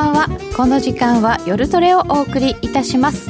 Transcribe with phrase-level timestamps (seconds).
[0.00, 0.28] ばんは。
[0.56, 3.28] この時間は夜トレをお送りいたします。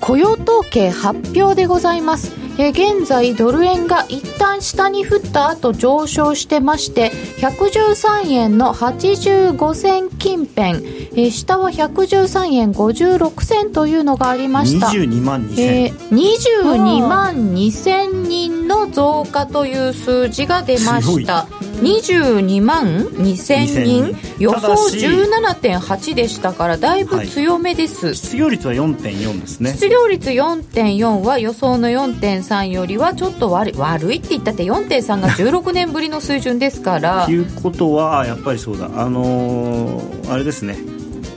[0.00, 2.32] 雇用統計発表でございます。
[2.58, 14.88] え現在ドル円が一旦下に降った後上昇してまして113円の85銭近辺、え下は113円56銭というのがありました。
[14.88, 21.46] 22万2000、えー、22万2000人の増加という数字が出ました
[21.80, 24.16] 22万2000人？
[24.38, 29.72] 予想17.8でしたからだいぶ強めです、はい、失業率は4.4ですね。
[29.72, 37.24] 失業率4.4は予想の4.3よりはちょっと悪い悪いって言ったって4.3が16年ぶりの水準ですから。
[37.28, 38.90] ということはやっぱりそうだ。
[38.94, 40.78] あのー、あれですね。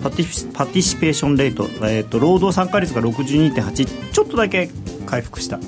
[0.03, 4.69] パティパティシペーションレート、えーと、労働参加率が62.8ちょっとだけ
[5.05, 5.59] 回復した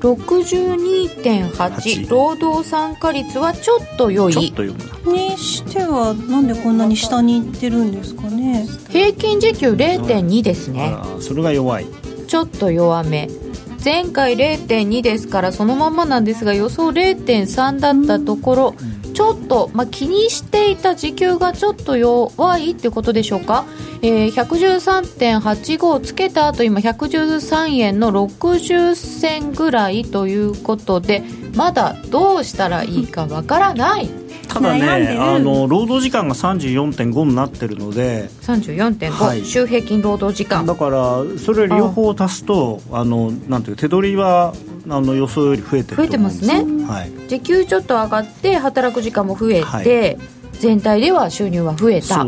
[0.00, 4.32] 62.8労働参加率はちょっと良い。
[4.32, 4.76] ちょっと良い
[5.06, 8.66] にしてはなんでこんなに下にいってるんですかね。
[8.88, 10.96] 平均時給0.2ですね。
[11.20, 11.86] それが弱い。
[12.26, 13.28] ちょっと弱め。
[13.82, 18.74] 前回0.2ですからそのままなんですが予想0.3だったところ、
[19.20, 23.66] ちょっと、まあ、気にしていた時給がちょっと弱いってことでしょうか、
[24.00, 31.22] えー、113.85をつけた後今113円の60銭ぐらいということで
[31.54, 34.08] まだどうしたらいいかわからない。
[34.50, 40.66] ただねあの労働時間が34.5になってるので34.5、はい、週平均労働時間。
[40.66, 44.54] だからそれ両方足すとあのなんていう手取りは
[44.88, 50.18] あの予想より増えてる増えてますね、はい、時給ちょっと上がって働く時間も増えて、はい、
[50.54, 52.26] 全体では収入は増えた。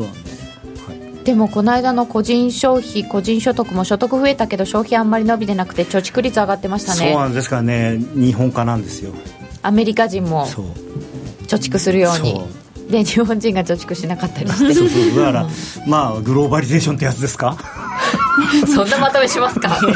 [1.25, 7.12] でもこの間の個人消費個人所得も所得増えたけど消費あんまり伸びてなくて貯蓄率上がってましたね。
[7.12, 7.98] そうなんですからね。
[8.14, 9.12] 日本化なんですよ。
[9.62, 10.48] アメリカ人も
[11.58, 12.41] 貯蓄するように。
[12.91, 14.75] で日本人が貯蓄しなかったりして。
[14.75, 15.47] そうそうだから
[15.86, 17.57] まあグローバリゼーションってやつですか？
[18.74, 19.70] そんなまとめしますか？
[19.80, 19.86] と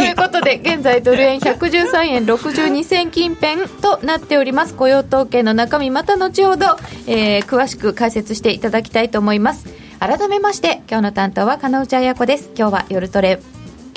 [0.00, 4.74] いうことで現在ドル円113円62銭近辺となっております。
[4.74, 6.66] 雇用統計の中身また後ほど、
[7.06, 9.66] えー、詳しく解説していただきたいと思います。
[9.98, 12.50] 改めまして今日の担当は金内彩子です。
[12.56, 13.40] 今日は夜トレ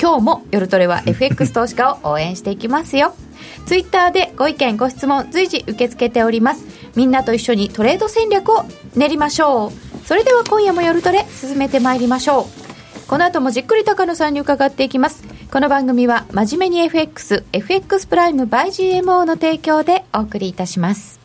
[0.02, 3.14] 今日も夜トレは FX 投資家を応援していきますよ。
[3.66, 6.66] ツイッターでご意見ご質問随時受け付けております。
[6.96, 8.66] みんなと一緒にトレード戦略を
[8.96, 10.08] 練りましょう。
[10.08, 13.08] それでは今夜も夜トレ進めてまいりましょう。
[13.08, 15.24] この後もじっくり高野さんに伺っていきます。
[15.52, 18.68] この番組は真面目に FX FX プライム by
[19.02, 21.20] GMO の提供でお送りいたします。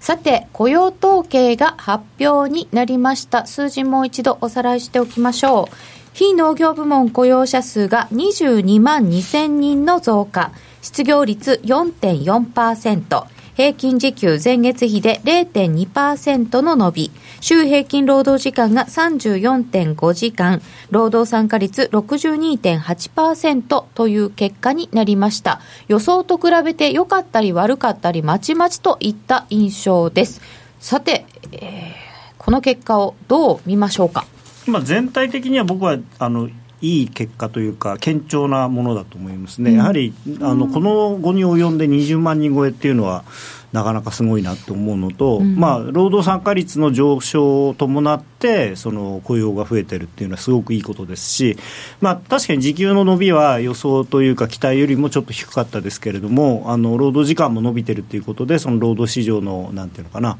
[0.00, 3.46] さて雇用統計が発表になりました。
[3.46, 5.93] 数字もう一度おさらいしておきましょう。
[6.14, 13.26] 非農業部門雇用者数が22万2000人の増加失業率4.4%
[13.56, 17.10] 平均時給前月比で0.2%の伸び、
[17.40, 20.60] 週平均労働時間が34.5時間、
[20.90, 25.60] 労働参加率62.8%という結果になりました。
[25.86, 30.40] 予想と比べて良かったり悪かったりまちまちといった印象です。
[30.80, 34.26] さて、えー、この結果をどう見ましょうか。
[34.66, 36.48] まあ、全体的には僕はあの
[36.80, 43.24] いい結果というか、堅調なものだと思いますね、うん、やはりあのこの後に及んで20万人超えっていうのは、
[43.72, 51.56] なかなかすごいなと思うのと、うん、まあ、労働参加率の上昇を伴って、その雇用が増えてるっていうのはすごくいいことですし、
[52.00, 60.38] まあ、確かに時給の伸びは予想というか、期待よりもちょっと低かったですけれども、あの労働時間も伸びてるっていうことで、その労働市場のなんていうのかな、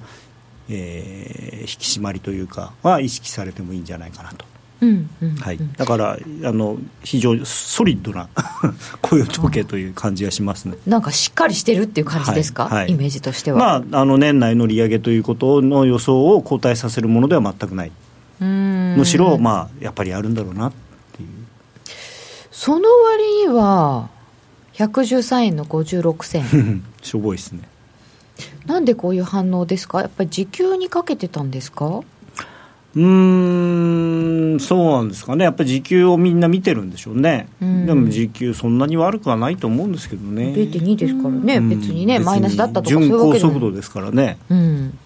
[0.69, 4.45] えー、引き締まりというかは意識されてもいいんじゃないかなと。
[5.41, 8.29] はい、だからあの非常にソリッドな
[9.01, 10.77] 雇用統計という感じがしますね。
[10.87, 17.93] なんかしっかりしてるっていう感じですか、はいはい、イメージとしては、まあ、あの年内の利上げということの予想を後退させるものでは全くない。
[18.41, 20.73] むしろ、まあ、やっぱりあるんだろうなっ
[21.13, 21.29] ていう。
[22.51, 24.11] その割には
[24.75, 26.85] 113円の56銭。
[27.03, 27.60] しょぼいですね
[28.66, 30.01] なんでこういう反応ですか？
[30.01, 32.01] やっぱり時給にかけてたんですか？
[32.97, 44.97] うんそうなんですかね、やっぱり時給をみんな見てるんでしょうね、うん、でも時給、そんなに悪くはないと思うんですけどね、0.2ですからね、別にね、マイナスだったとか、巡航速度ですからね、うん、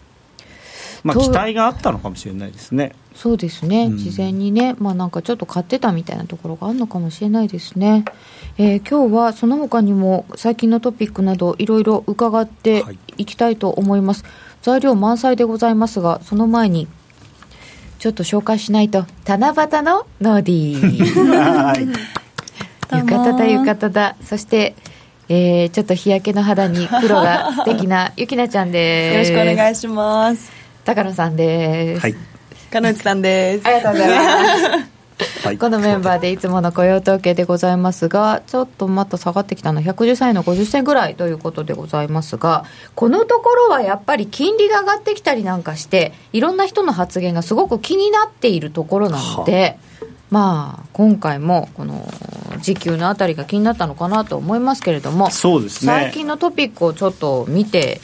[1.02, 2.92] まあ、期待があったのかもしれないですね。
[3.14, 8.04] そうですね、うん、事前にね、まあ、なんかちょっと買ってたみたいなところがあるのかもしれないですね。
[8.58, 12.84] えー、今日はその他にも最近のトピックなどいろいろ伺って
[13.16, 13.24] い。
[13.24, 14.24] きたいと思います。
[14.24, 14.32] はい、
[14.62, 16.88] 材料満載でございますが、その前に
[17.98, 19.06] ちょっと紹介しないと。
[19.26, 21.98] 七夕のノーディー。
[22.96, 24.16] 浴衣だ浴衣だ。
[24.24, 24.74] そして
[25.28, 29.30] えー、ちょっと日焼けの肌に黒が素敵な ゆきなちゃんです。
[29.32, 30.50] よろしくお願いします。
[30.84, 32.14] 高野さんです、はい、
[32.72, 33.66] 金内さんです。
[33.66, 34.97] ありがとうございます
[35.42, 35.58] はい。
[35.58, 49.78] このメンバーでいつもの雇用統計でございますが、ちょっとまた下がってきたの、113円の50銭ぐらいということでございますが、このところはやっぱり金利が上がってきたりなんかして、いろんな人の発言がすごく気になっているところなので、
[50.30, 52.06] まあ、今回もこの
[52.60, 55.92] 時給のあたりが気になったのかなと思いますけれども、そうですね。
[55.92, 58.00] 最近のトピックをちょっと見て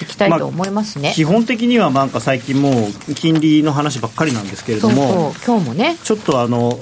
[0.00, 1.12] いきたいと思いますね。
[1.14, 6.78] 基本的にはなんか最近もう金利の話ばっかりなんですけれども今日もね、ちょっとあの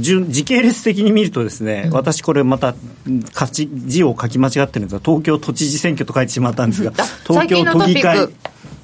[0.00, 2.74] 順時系列的に見るとですね、私これまた
[3.06, 8.28] うん書き字を書き間違ってるんですが東京都知事選挙と書いてしまったんですがあ東京都議会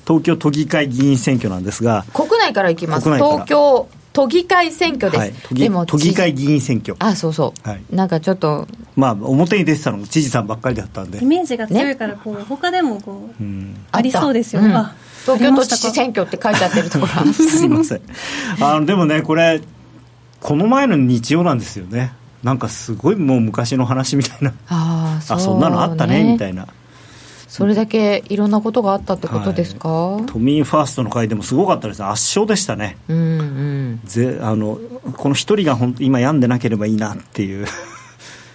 [0.07, 3.05] 東京都議会議員選挙なんですが、国内からいきます。
[3.05, 5.19] 国内から東京都議会選挙です。
[5.19, 6.95] はい、都議でも都議会議員選挙。
[7.01, 7.83] あそうそう、はい。
[7.91, 8.69] なんかちょっと。
[8.95, 11.19] まあ表に出てたのが知事さんばっかりだったんで。
[11.21, 13.77] イメージが強いからこう、他でもこう、うん。
[13.91, 14.73] ありそうですよ、うん。
[14.73, 14.95] あ
[15.25, 17.33] 東京都知事選挙って書いてあってるところ。
[17.35, 18.01] すいません。
[18.61, 19.61] あのでもねこれ
[20.41, 22.13] この前の日曜なんですよね。
[22.45, 24.53] なんかすごいもう昔の話みたいな。
[24.69, 26.69] ああそう、あそんなのあったねみたいな
[27.55, 32.01] それだけいろんなことがあったってことですか、都民ファーストの会でもすごかったです。
[32.01, 32.97] ね圧勝でしたね。
[33.07, 34.01] うんうん。
[34.03, 34.81] ぜあの
[35.17, 37.65] この一人が本当今病んでなければいいなっていう。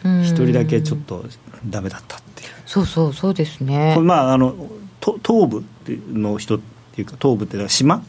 [0.03, 0.23] うん。
[0.23, 1.23] 一人だけちょっと
[1.65, 2.49] ダメだったっていう。
[2.65, 3.93] そうそうそうですね。
[3.95, 4.53] これまああの
[4.99, 5.63] と東部
[6.11, 6.59] の人っ
[6.93, 8.03] ていうか東部っていうのは島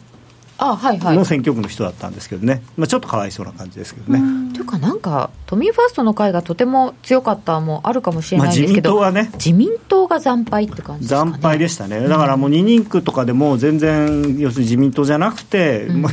[0.60, 11.32] の選挙区の人だったんですけどね、まあ、ちょっとかわいそうな感じですけどね、というかなんか都民ファーストの会がとても強かったもあるかもしれまあ、自民ないんですけど、党はね自民党が惨敗って感じですかね。
[11.32, 16.02] 惨敗でしたね、だからもう2人区とかでも全然、要するに自民党じゃなくて、うん。
[16.02, 16.12] まあ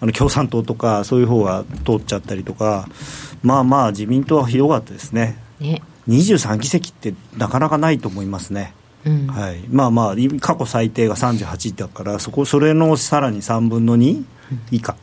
[0.00, 2.88] あの共産党とか、そういう方が通っちゃったりとか、
[3.42, 5.82] まあまあ、自民党はひどかったですね、ね。
[6.08, 8.74] 23議席ってなかなかないと思いますね。
[9.06, 9.26] うん。
[9.26, 14.24] はい、まあまあい過去最低が38だからそこそれのさらに3分の2
[14.70, 14.96] 以下、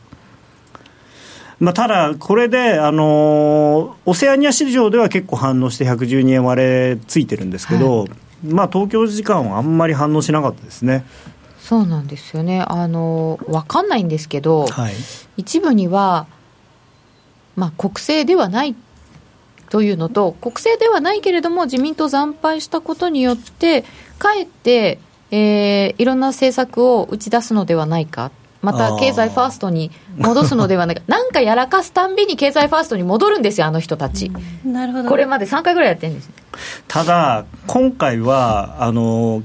[1.60, 8.06] まあ、ただこれで、あのーオセアニア市場では結構反応して112円割れついてるんですけど、
[8.44, 11.04] まあ東京時間はあんまり反応しなかったですね。
[11.60, 12.64] そうなんですよね。
[12.66, 14.94] あの分かんないんですけど、はい。
[15.36, 16.26] 一部には、
[17.54, 18.74] まあ、国政ではない
[19.72, 23.86] というのと国政ではないけれども自民党惨敗したことによって
[24.18, 24.98] かえって、
[25.30, 28.30] えーいろんな政策を打ち出すのではないか。
[28.60, 31.02] また経済ファーストに戻すのではないか。
[31.08, 34.30] なんかやらかすたんびに経済ファーストに戻るんですよあの人たち、
[34.62, 35.08] なるほど。
[35.08, 36.30] これまで3回ぐらいやってるんです
[36.86, 39.42] ただ今回はあの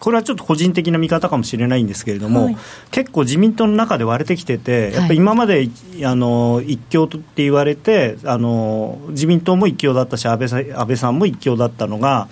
[0.00, 2.56] これはちょっと個人的な見方かもしれないんですけれども、はい。
[2.90, 5.68] 結構自民党の中で割れてきてて、やっぱり今まで
[6.04, 12.28] あの一強って言われてあの自民党も一強だったし安倍さん安倍さんも一強だったのが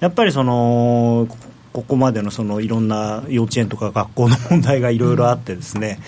[0.00, 1.28] やっぱりその
[1.72, 6.00] ここまでのそのいろんな幼稚園とか学校の問題がいろいろあってですね、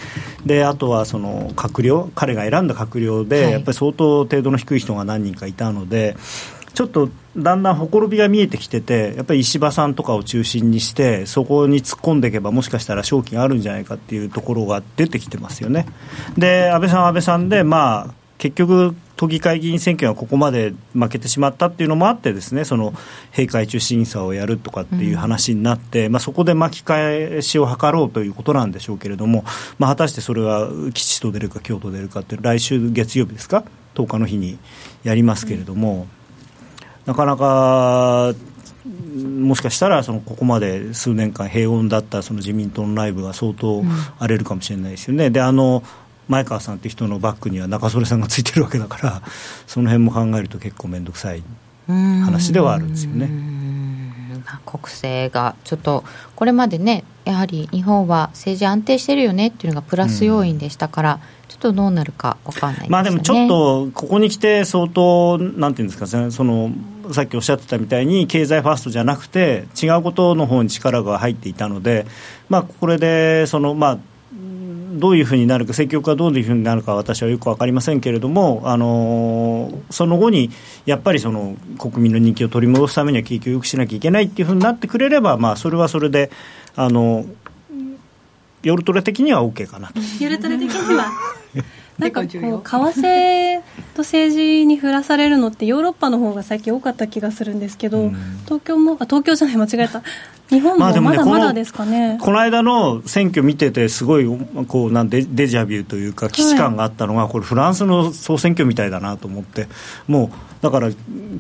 [0.45, 3.53] であとはその閣僚彼が選んだ閣僚で、はい。
[3.53, 6.17] やっぱり相当程度の低い人が何人かいたので
[6.75, 15.87] ちょっとだんだんほころびが見えてきててやっぱり石破さんとかを中心にしてそこに突っ込んでいけばもしかしたら勝機があるんじゃないかっていうところが出てきてますよね。
[16.37, 22.93] で安倍さん安倍さんでまあ結局都議会議員選挙がここまで負けてしまったっていうのもあってですねその
[23.31, 29.45] 閉会中審査をやるとかっていう話になって、まあ、そこで巻き返しを図ろうということなんでしょうけれども、
[29.79, 33.65] まあ、果たしてそれは吉と出るか京都出るかって来週月曜日ですか
[33.95, 34.59] ？10日の日に
[35.05, 36.09] やりますけれども、
[37.07, 38.35] なかなか
[39.17, 43.83] もしかしたらそのここまで数年間平穏だったその自民党の内部が相当
[44.19, 45.31] 荒れるかもしれないですよね。
[45.31, 45.83] であの
[46.29, 49.23] 前川さんって人のバックには中曽根さんがついてるわけだから
[49.67, 51.43] その辺も考えると結構面倒くさい
[51.87, 53.29] 話ではあるんですよね。
[54.45, 66.71] まあ国政がちょっとこれまでねやはり日本は政治安定してるよねっていうのがプラス要因でしたから、ちょっとどうなるか分かんないですよねまあでもちょっとここに来て相当なんていうんですかねその
[67.13, 72.07] さっきおっしゃってたみたいに経済ファーストじゃなくて違うことの方に力が入っていたので
[72.49, 73.99] まあこれでそのまあ
[74.95, 80.51] どういうふうになるか、政局がどういうふうになるかは私はよく分かりませんけれども、あのーその後に
[80.87, 86.31] やっぱりその国民の人気を取り戻すためには景気を良くしなきゃいけないっていうふうになってくれれば、まあ、それはそれで、
[86.77, 87.27] あの
[88.63, 89.95] 夜トレ的には OK かなと。
[90.21, 91.07] ゆるトレ的には？
[91.99, 93.61] なんかこう為替
[93.95, 98.17] と政治に振らされるのってヨーロッパの方が最近多かった気がするんですけど、うん。
[98.45, 100.03] 東京もあ東京じゃない間違えた。
[100.51, 104.27] 日本もまだまだですかね、この間の選挙見ててすごい
[104.69, 109.69] こうなんデデジャビューというか危機感があったのが、これフランスの総選挙みたいだなと思って。
[110.07, 110.91] もうだから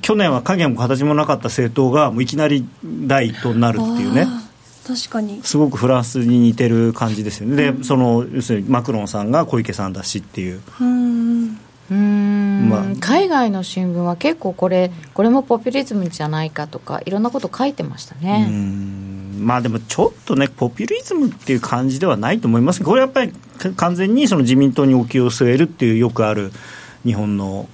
[0.02, 4.26] 去年は影も形もなかった政党がもういきなり第一党になるっていうね
[4.86, 5.40] 確かに。
[5.42, 10.60] すごくフランスに似てる感じですよね、でその要するにマクロンさんが小池さんだしっていう。
[10.80, 11.60] うん
[11.90, 12.84] うん、まあ。
[13.00, 18.46] 海外の新聞は結構これこれもポピュリズムじゃないかとかいろんなこと書いてましたうね。
[18.46, 19.46] ん。
[19.46, 23.32] まあでもちょっとね、ポピュリズムっていう感じではないと思いますこれやっぱり
[23.76, 26.52] 完全にその自民党にお気を据えるっていうよくある
[27.04, 27.68] 日本の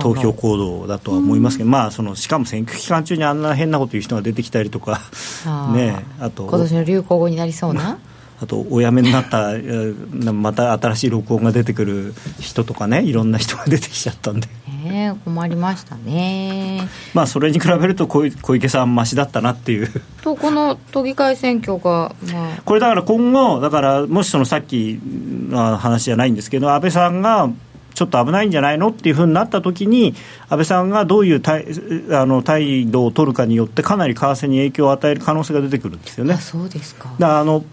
[0.00, 5.00] 投票行動だとは思いますけど、まあ、そのしかも選挙期間中にあんな変なこと言う人が出てきたりとか、
[5.74, 7.98] ね、あと今年の流行語になりそうな？
[8.38, 14.48] あとお辞めになった、えーまた新しい録音が出てくる人とかね、いろんな人が出てきちゃったんで。
[14.84, 16.86] ねえ困りましたね。
[17.14, 19.88] まあ、それに比べると小小池さん、ましだったなっていう、
[20.22, 25.00] とこの都議会選挙が、まあ、これだから今後、だからもしそのさっき
[25.48, 27.48] の話じゃないんですけど、安倍さんが
[27.96, 30.14] ちょっと危ないんじゃないのっていうふうになったときに、
[30.50, 31.64] 安倍さんがどういう態
[32.12, 36.34] あの態度を取るかによって、かなり為替に影響を与える可能性が出てくるんですよね。
[36.34, 37.08] あそうですか。
[37.18, 37.64] だからあの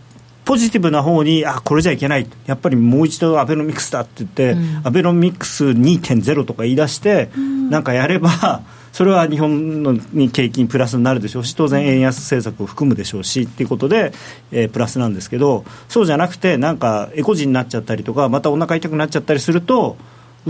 [0.46, 7.30] ポジティブな方に、あこれじゃいけない、やっぱりもう一度アベノミクスだって言って、うんアベノミクス2.0とか言い出して、
[7.70, 8.62] なんかやれば、
[8.92, 14.13] それは日本のに景気にプラスになるでしょうし、当然、円安政策を含むでしょうしっていうことで、
[14.51, 19.98] えープラスなんですけど、そうじゃなくて、なんかエコ人になっちゃったりとか、またお腹痛くなっちゃったりすると、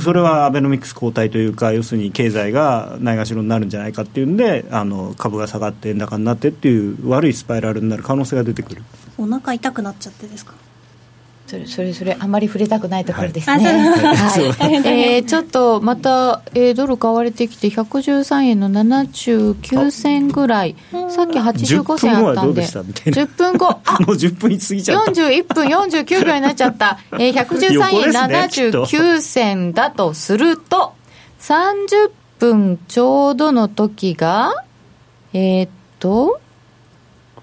[0.01, 8.81] それはアベノミクス交代というか、要するに経済がないがしろになるんじゃないかっていうんで、あの株が下がって円高になってっていう悪いスパイラルになる可能性が出てくる。
[9.19, 10.53] お腹痛くなっちゃってですか？
[11.45, 13.65] それそれそれあまり触れたくないところですね。
[13.65, 20.75] はい えーちょっとまた、えードル買われてきて113円の79銭ぐらい。
[21.09, 22.43] さっき85銭あったんで。
[22.43, 23.79] 10分後はどうでしたみたいな10分後。
[23.85, 25.11] あ もう10分過ぎちゃった。
[25.11, 26.99] 41分49秒になっちゃった。
[27.13, 30.93] えー、113円横ですねきっと79銭だとすると、
[31.41, 34.63] 30分ちょうどの時が、
[35.33, 35.69] えーっ
[35.99, 36.39] と、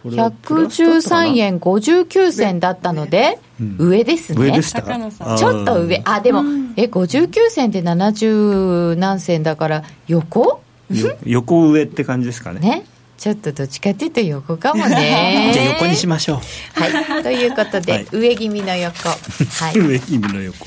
[0.04, 4.62] 113円59銭だったので、うん上ですね。
[4.62, 6.00] ちょっと上。
[6.07, 6.42] あ、でも、
[6.76, 10.62] え、59銭で70何銭だから、横？
[10.90, 12.61] よ横上って感じですかね。
[12.61, 12.85] ね。
[13.21, 15.50] ちょっとどっちかっていうと横かもね。
[15.52, 16.80] じゃあ横にしましょう。
[16.80, 17.23] はい。
[17.23, 19.09] ということで、はい上気味の横。
[19.11, 19.16] は
[19.75, 19.76] い。
[19.78, 20.66] 上意味の横。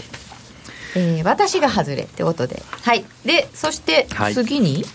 [0.96, 2.62] えー私が外れってことで。
[2.84, 3.04] はい。
[3.26, 4.86] で、そしてはい次に、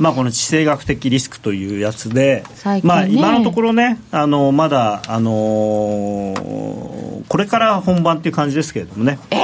[0.00, 2.80] まあ、この地政学的リスクというやつで、ね。
[2.82, 9.36] まあ、今のところね、あのまだ、あのーこれから本番っていう感じですけれどもね、え？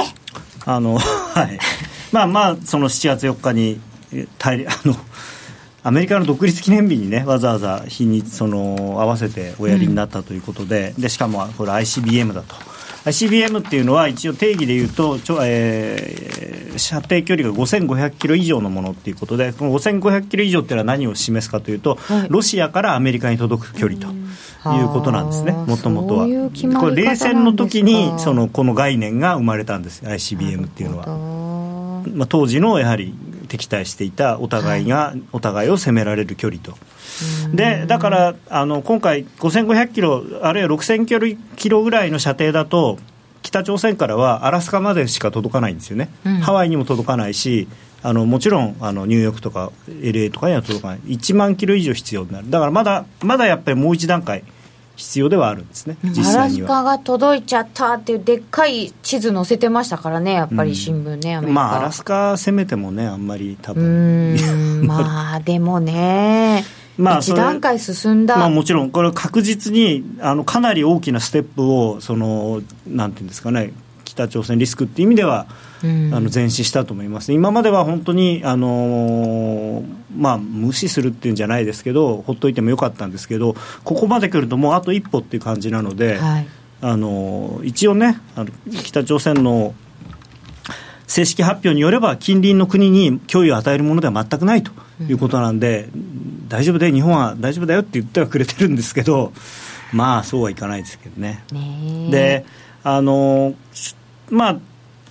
[0.65, 1.57] あの はい、
[2.11, 3.79] まあまあ、その7月4日に、
[4.11, 4.93] え大 あの
[5.83, 12.55] アメリカの独立記念日にね、わざわざ日にその合わせておやりになったということで、でしかもこれ、ICBM だと。
[13.07, 16.27] ICBM っていうのは一応定義でいうと、ちょえー
[16.77, 22.27] 射程距離が5500キロ以上のものっていうことでこの5500キロ以上っていうのは何を示すかというと、はい。
[22.29, 26.23] ロシアからアメリカに届く距離ということなんですねはあもともとは。
[26.23, 32.03] そういうこれ冷戦の時にそのこの概念が生まれたんです ICBM っていうのは、は。
[32.13, 33.13] まあ、当時のやはり
[33.47, 36.77] 敵対していたお互いが、お互いを攻められる距離と。
[37.53, 42.97] でだからあの今回、5500キロ、あるいは6000キロぐらいの射程だと、
[43.41, 46.37] 北朝鮮からはアラスカまでしか届かないんですよね、うん。
[46.39, 47.67] ハワイにも届かないし、
[48.03, 54.43] あのもちろんあのニューヨークとか LA とかには届かない、1万キロ以上必要になる、だからまだまだやっぱりもう一段階
[54.97, 56.67] 必要ではあるんですね、実アラ際には。
[56.67, 61.59] スカが届いちゃったっていうでっかい地図載せてましたからね、やっぱり新聞ね、アメリカ。
[61.61, 66.65] まあ、アラスカ攻めてもね、あんまり多う分まあ でもね、
[66.97, 68.37] まあそれ一段階進んだ。
[68.37, 73.73] まあ、もちろん、これは確実にあのかなり大きなステップをその、なんていうんですかね、
[74.17, 75.45] 北朝鮮リスクっていう意味では、
[75.83, 79.85] うんあの前進したと思います、今までは本当に、あのー
[80.17, 86.47] まあ、無視するっていうんじゃないですけど、ほっといてもよかったんですけど、ここまで来ると、もうあと一歩っていう感じなので、はい。
[86.79, 88.51] あの一応ね、あの
[88.83, 89.73] 北朝鮮の
[91.07, 94.71] 正式発表によれば、近隣の国に脅威を与えるものでは全くないと
[95.03, 95.89] いうことなんで、
[96.47, 99.31] 大丈夫で、日本は大丈夫だよって言ってはくれてるんですけど、
[99.91, 101.43] まあ、そうはいかないですけどね。
[101.51, 102.45] ねえで
[102.83, 103.96] あのし
[104.29, 104.59] まあ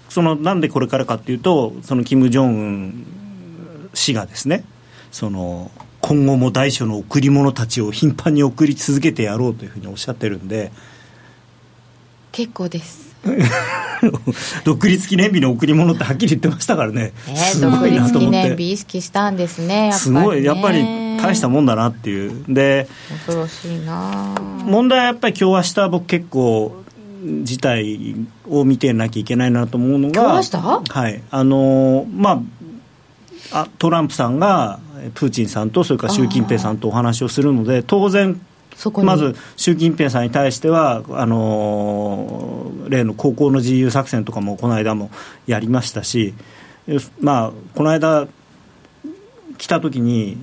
[0.08, 3.06] そのなんでこれからかっていうとその金正恩
[3.94, 4.64] 氏がですね
[5.10, 5.70] その
[6.00, 10.70] 今後も大小の贈り物たちを頻繁に送り続けてやろうというふうにおっしゃってるんで
[12.32, 13.06] 結構です。
[14.64, 19.90] 独立記念日の贈り物ってはっきり言ってましたからねねす独ごいなと思って日意識したんですね。
[19.92, 20.84] すごいやっぱり
[21.20, 22.86] 大したもんだなっていうで
[23.26, 26.84] 恐ろしいな問題はやっぱり今日明日僕結構
[27.42, 28.14] 事態
[28.48, 30.22] を見てなきゃいけないなと思うのが
[30.88, 31.22] はい。
[31.30, 32.40] あのーまあ
[33.52, 34.80] あトランプさんが
[35.14, 38.40] プーチンさんとそれから習近平さんとお話をするので当然
[39.04, 45.10] まず習近平さんに対してはあの例の高校の自由作戦とかもこの間も
[45.46, 46.34] やりましたし、
[47.20, 48.28] まあ、この間
[49.56, 50.36] 来た時に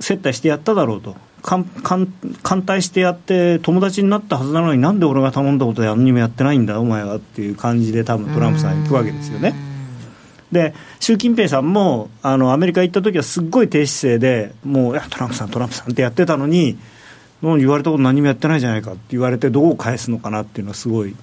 [0.00, 1.16] 接待してやっただろうと。
[1.44, 9.54] 艦隊してやって友達になったはずなのになんで俺が頼んだことで何にもやってないんだお前はっていう感じで多分トランプさん行くわけですよね。
[10.50, 16.78] で習近平さんもあのアメリカ行った時はすっごい低姿勢でもういやトランプさんトランプさんってやってたのに
[17.42, 21.14] 言われたこと何もやってないじゃないかって言われてどう返すのかなっていうのはすごい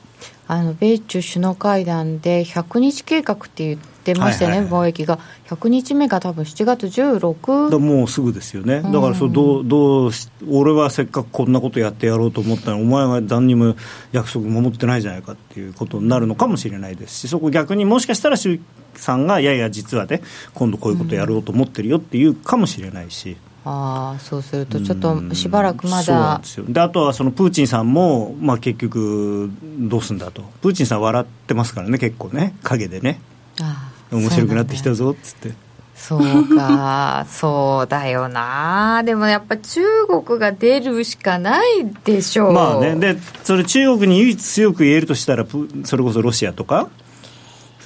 [0.52, 5.18] あの米中首脳会談で100日計画って言ってましたよね、はいはい、貿易が。
[5.48, 10.12] 100日目が多分7月16だもうすぐですよね、だからそどうどう
[10.50, 13.76] 俺はせっかくこんなことやってやろうと思ったのにお前は何にも
[14.12, 18.60] 約束守ってないじゃないかっていうことになるのかもしれないですしそこ逆にもしかしたら習
[18.96, 20.22] さんがいやいや実はね
[20.54, 23.38] 今度こういうことやろうと思ってるよっていうかもしれないし。
[23.64, 33.22] あそうすると、ちょっとしばらくまだであとはそのプーチンさんも、まあ、結局、どうすんだと、プーチンさん笑ってますからね、結構ね、陰でね、
[33.62, 35.54] あ面白くなってきたぞっつって。
[35.96, 42.54] そうか、 そうだよな、でもやっぱ中国が出るしかないでしょう。
[42.54, 45.46] まあね、で、それ中国に唯一強く言えるとしたら、
[45.84, 46.90] それこそロシアとか、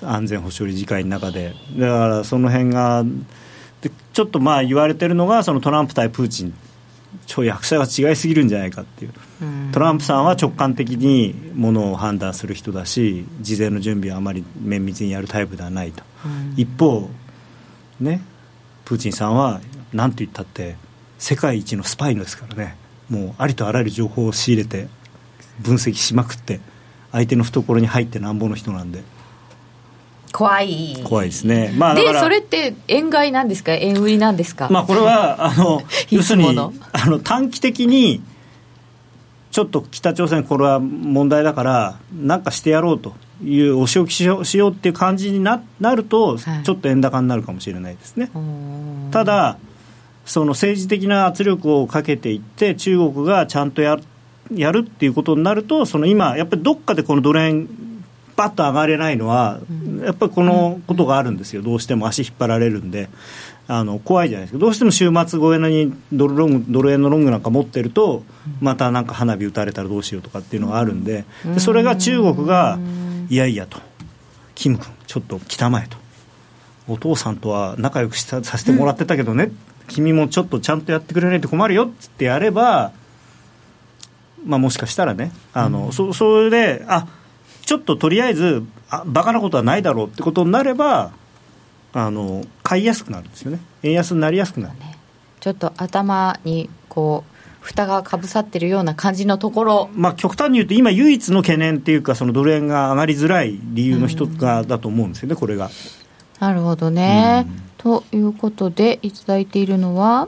[0.02, 3.04] 安全保障理事会の中で、だからその辺が、
[3.86, 6.54] でちょっとまあ言われてるのがそのトランプ対プーチン。
[7.28, 9.14] 超役者が違いすぎるんじゃないかっていう、
[9.72, 16.04] トランプさんは直感的にものを判断する人だし事前の準備はあまり綿密にやるタイプではないと、
[16.58, 17.10] 一方
[18.02, 18.22] ね
[18.84, 19.62] プーチンさんは
[19.94, 20.76] 何と言ったって
[21.18, 22.76] 世界一のスパイですからね。
[23.10, 24.90] もうありとあらゆる情報を仕入れて
[25.62, 26.60] 分析しまくって
[27.14, 29.04] 相手の懐に入ってなんぼの人なんで。
[30.36, 30.98] 怖い。
[31.06, 33.72] 怖いですね、まあ、でそれって円買いなんですか？
[33.74, 38.22] 円売りなんですか、まあ、これはあの 要するにあの短期的に
[39.52, 48.30] ちょっと北朝鮮これは問題だから何かしてやろうというお仕置きしようしようっていう感じにななると、ちょっと円高になるかもしれないですね、
[49.12, 49.58] ただ
[50.26, 53.98] その政治的な圧力をかけていって中国がちゃんとや
[54.54, 57.70] やるっていうことになるとその今やっぱりどっかでこのドル円
[58.36, 59.60] パッと上がれないのは、
[60.04, 63.10] やっぱりこのことがあるんですよ、どうしても足引っ張られるんで。
[63.68, 64.60] あの怖いじゃないですか。
[64.60, 68.24] どうしても週末超えのにドルロングドル円のロングなんか持ってると
[68.62, 71.26] またなんか花火打たれたらどうしようとかっていうのがあるんで。
[71.46, 72.78] でそれが中国が
[73.28, 73.80] いやいやと。
[74.54, 75.98] キム君ちょっと来たまえと。
[76.88, 79.52] お父さんとは仲良くさせてもらってたけどね、
[79.88, 81.88] 君もちょっとちゃんとやってくれないと困るよ。
[81.88, 82.92] ってやれば
[84.46, 85.32] まあもしかしたらね。
[85.54, 87.08] あの、そそれであ
[87.66, 91.12] ちょっととりあえずあバカなことはないだろうってことになれば
[91.94, 93.60] あの買いやすくなるんですよね。
[93.84, 94.98] 円安になりやすくなる、ね、
[95.40, 105.72] ちょっと頭にこう蓋がかぶさってるような感じのところ、まあ、極端に言うと今唯一の懸念っていうかそのドル円が上がりづらい理由の一つがだと思うんですよねこれが。
[106.40, 110.28] なるほどね、うん、ということでいただいているのは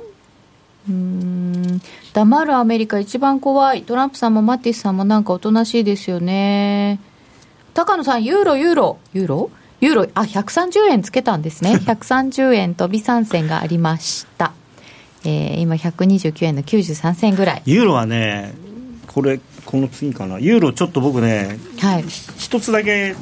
[0.90, 1.82] うん
[2.14, 3.84] 黙るアメリカ一番怖い。
[3.84, 7.00] トランプさんもマティスさんもなんかおとなしいですよね
[7.78, 9.52] 高野さん、ユーロ、ユーロ、ユーロ？
[9.82, 11.74] ユーロ、あ、130円つけたんですね。
[11.86, 14.52] 130円飛び3銭がありました。
[15.24, 17.62] えー、今129円の93銭ぐらい。
[17.66, 18.56] ユーロはね、
[19.06, 20.40] これ、この次かな。
[20.40, 22.06] ユーロちょっと僕ね、はい、
[22.40, 23.16] 一つだけ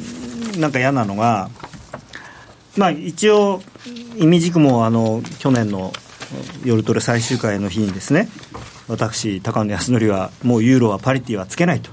[0.57, 1.49] なんか嫌なのが、
[2.77, 3.61] まあ一応、
[4.15, 5.91] 意味軸もあの、去年の
[6.63, 8.29] 夜トレ最終回の日にですね、
[8.87, 11.89] 私、高野康則は、もうユーロはパリティはつけないと。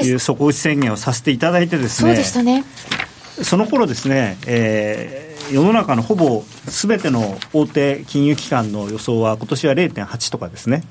[0.00, 2.64] いう底打ち宣言をさせていただいてですね、そうでしたね。
[3.42, 10.84] その頃ですね、えー、世の中のほぼすべての大手金融機関の予想は、今年は0.8とかですね。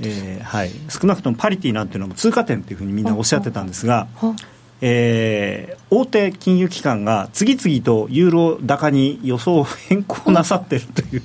[0.00, 4.08] えーはい、少なくともパリティなんていうのも通過点というふうにみんなおっしゃってたんですが、
[4.80, 11.22] えー、大手金融機関が次々とユーロ高に予想を変更なさってるという。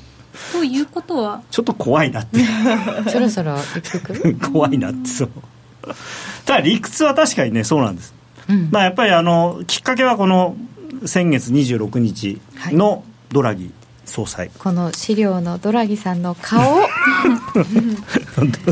[0.52, 1.42] ということは？
[1.52, 2.40] ちょっと怖いなって。
[3.10, 5.30] そろそろ一服 怖いなってそう。
[6.46, 8.14] ただ理屈は確かにねそうなんです、
[8.50, 10.56] うん、まあやっぱりあのきっかけはこの
[11.06, 12.40] 先月26日
[12.72, 13.72] のドラギ
[14.12, 14.52] 総裁。
[14.60, 16.62] この資料のドラギさんの顔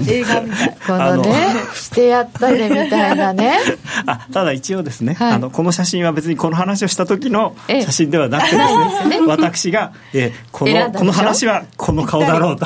[0.07, 1.33] 映画みたいこのね
[1.73, 3.57] してやったぜみたいなね。
[4.05, 8.63] あただ一応ですね、はい、あのこの写真は別にこの話をした時の写真ではなくてで
[9.01, 12.65] すね、ね、私が、えー、このこの話はこの顔だろうと。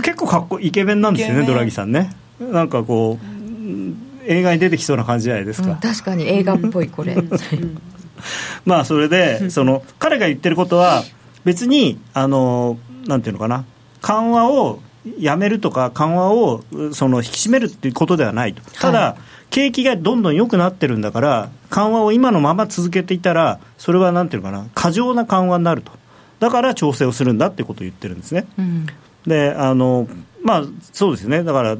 [0.00, 2.12] 結構かっこイケメンなんですよねドラギさんね。
[2.40, 3.38] なんかこう
[4.28, 7.16] 映画に出てきそうな感じじゃないですか、うん、確かに映画っぽいこれ
[8.66, 11.04] まあそれでその彼が言ってることは
[11.44, 13.64] 別にあのなんていうのかな。
[14.00, 14.80] 緩和を
[15.18, 25.92] やめるとか緩和をその引き締めるっていうことではないと、ただ、はい、景気がどんどん良くなってるんだから、緩和を今のまま続けていたら、それはなんていうのかな、過剰な緩和になると、
[26.40, 28.46] だから調整をするんだってことを言ってるんですね。
[28.58, 28.86] うん、
[29.26, 30.08] であの
[30.42, 31.42] まあ、そうですね。
[31.42, 31.76] だから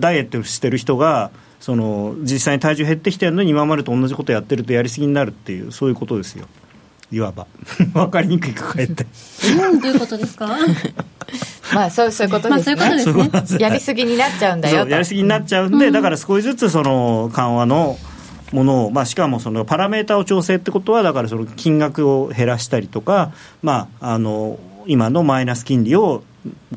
[0.00, 6.46] ダイエットしてる人がその実際に体重減ってきてるのに今までと同じことやってるとやりすぎになるっていうそういうことですよ。
[7.12, 7.46] いわば。
[7.92, 9.06] 分かりにくいかかえって。
[9.58, 10.48] うんどういうことですか？
[11.74, 13.58] まあそうそういうことですね,、まあ、そういうことですね。
[13.60, 17.98] やりすぎになっちゃうんだよやりすぎになっちゃうんで、うん、だから少しずつその緩和の
[18.52, 23.32] ものを、まあ、しかもそのパラメータを調整ってことはだからその金額を減らしたりとか、
[23.62, 26.24] まあ、あの今のマイナス金利を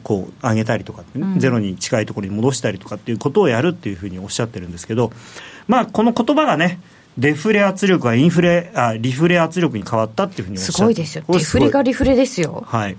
[0.04, 5.12] こう上げたりとか、ねうん、ゼロに近いところに戻したりとかっていうことをやるっていうふうにおっしゃってるんですけど、
[5.68, 6.80] まあ、この言葉がね
[7.18, 11.24] デフレ圧力がインフレあリフレ圧力に変わったっていうふうにおっしゃってすごいですよ。
[11.28, 12.64] デフレがリフレですよ。
[12.68, 12.98] はい。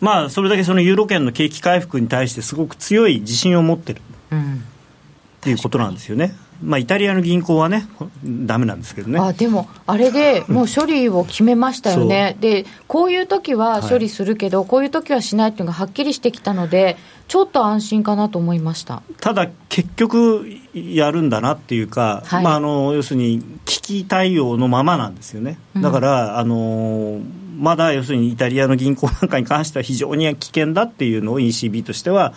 [0.00, 7.86] まあそれだけそのユーロ圏の景気回復に対してすごく強い自信を持ってる、うん、っていうことなんですよねまあ、イタリアの銀行はね、
[8.24, 9.20] だめなんですけどね。
[9.20, 16.96] あでも、あれでもう処理を決めましたよね、でこういう時は処理するけど、はい、こういう時はしないっていうのがはっきりしてきたので、
[17.28, 19.02] ちょっと安心かなと思いました。
[19.20, 25.58] ただ、結局、やるんだなっていうか、はい、まあ、あの要するに危機対応のままなんですよね。
[25.76, 27.20] だから、うん、あの
[27.58, 32.34] まだ要するにイタリアの銀行なんかに関しては非常に危険だっていうのを ECB としては、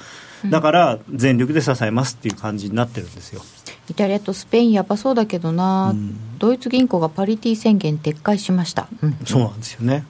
[0.49, 3.41] だから全力で支えますっていう感じになってるんですよ。
[3.89, 10.05] イタリアとスペインやばそうだけどな、うん、ドイツ銀行がパリティ宣言撤回しました、うん、そうなんですよね。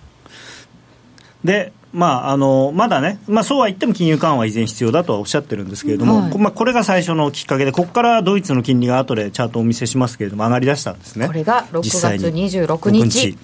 [1.43, 11.27] でまあ、あのまだね、まあ、そうは言っても金融緩和は依然必要だとはおっしゃってるんですけれども、はい、まあ、これが最初のきっかけで、ここからドイツの金利が後でチャートをお見せしますけれども、上がりだしたんですね。
[11.27, 13.37] これが6月26日。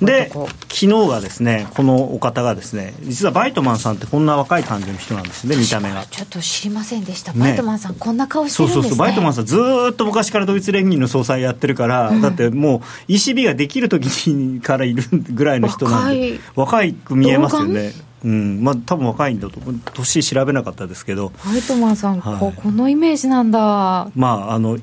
[0.00, 6.04] で、昨日がですね、このお方がですね、実はバイトマンさんってこんな若い感じの人なんですね、見た目が。
[6.10, 8.82] ちょっと知りませんでした、バイトマンさん、こんな顔してるんですね。
[8.82, 9.56] そうそうそう、バイトマンさん、ず
[9.90, 17.93] っと昔からドイツ連銀の総裁やってるから、うん、だってもう ECB ができる時にからいるぐらいの人なんで、若いく見えますよね。
[18.24, 18.62] うん。
[18.62, 19.60] まあ多分若いんだと
[19.94, 21.32] 年調べなかったですけど。
[21.38, 24.10] ホイトマンさん、はい、ここのイメージなんだ。
[24.14, 24.78] まああの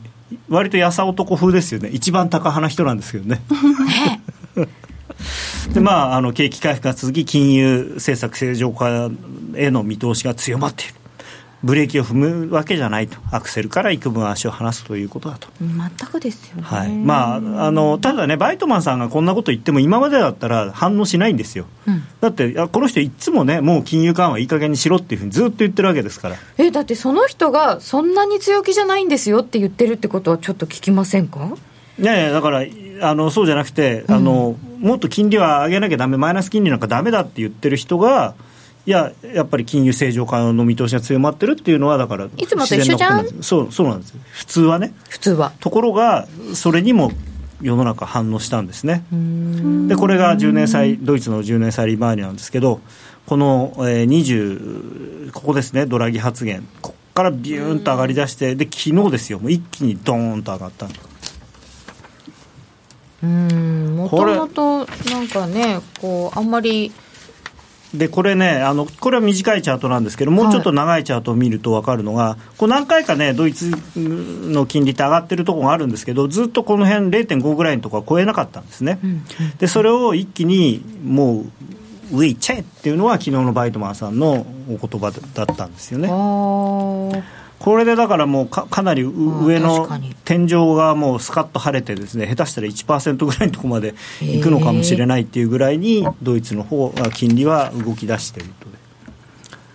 [0.49, 1.89] 割とやさ男風ですよね。
[1.89, 3.41] 一番高派な人なんですけどね。
[5.73, 9.09] でまあ、あの景気回復が続き金融政策正常化
[9.55, 10.95] への見通しが強まっている
[11.63, 15.47] ブレーキを踏むわけじゃないと、アクセルから幾分足を離すということだと。
[15.59, 16.89] 全くですよね、はい。
[16.91, 26.35] まあ、あのただね、バイトマンさんがこんなこと言っても、今までだったら反応しないんですよ、うん、だって、この人、いつもね、もう金融緩和いい加減にしろっていうふうにずっと言ってるわけですから。
[26.57, 31.47] えだって、その人がそんなに強気じゃないんですよって言ってるってことは、ちょっと聞きませんか？
[31.99, 32.63] いやいやだから
[33.01, 38.33] あのそうじゃなくて、あの、うん、もっと金利は上げなきゃだめ、マイナス金利なんかだめだって言ってる人が、
[38.85, 43.43] いや、やっぱり金融正常化の見通しが強まってるっていうのは、だから、いつもと一緒じゃん？
[43.43, 45.51] そうそうなんです普通はね、普通は。
[45.59, 47.11] ところが、それにも
[47.61, 49.03] 世の中反応したんですね。
[49.87, 52.81] で、これが10年債、ドイツの10年債利回りなんですけど、
[53.27, 60.87] この、えー、20、ここですね、ドラギ発言、ここからビューンと上がりだして、で、昨日ですよ、もう一気にドーンと上がった
[63.23, 63.95] うん。
[63.95, 64.77] もともと
[65.11, 66.91] なんかねこうあんまり
[67.93, 79.23] でこれねあの、これは短いチャートなんですけど、もうちょっと長いチャートを見ると分かるのが、はい、こう何回かね、ドイツの金利って上がってるところがあるんですけど、ずっとこの辺0.5ぐらいのところは超えなかったんですね、うん、
[79.57, 86.09] でそれを一気にもう、上行っちゃえっていうのは、昨日のバイトマンさんのお言葉だったんですよね。
[87.61, 89.87] これでだからもうかかなり上の
[90.25, 98.71] 天井がもうスカッと晴れてですね下手したら1%ぐらいのところまでいくのかもしれないっていうぐらいにドイツの方が金利は動き出していると。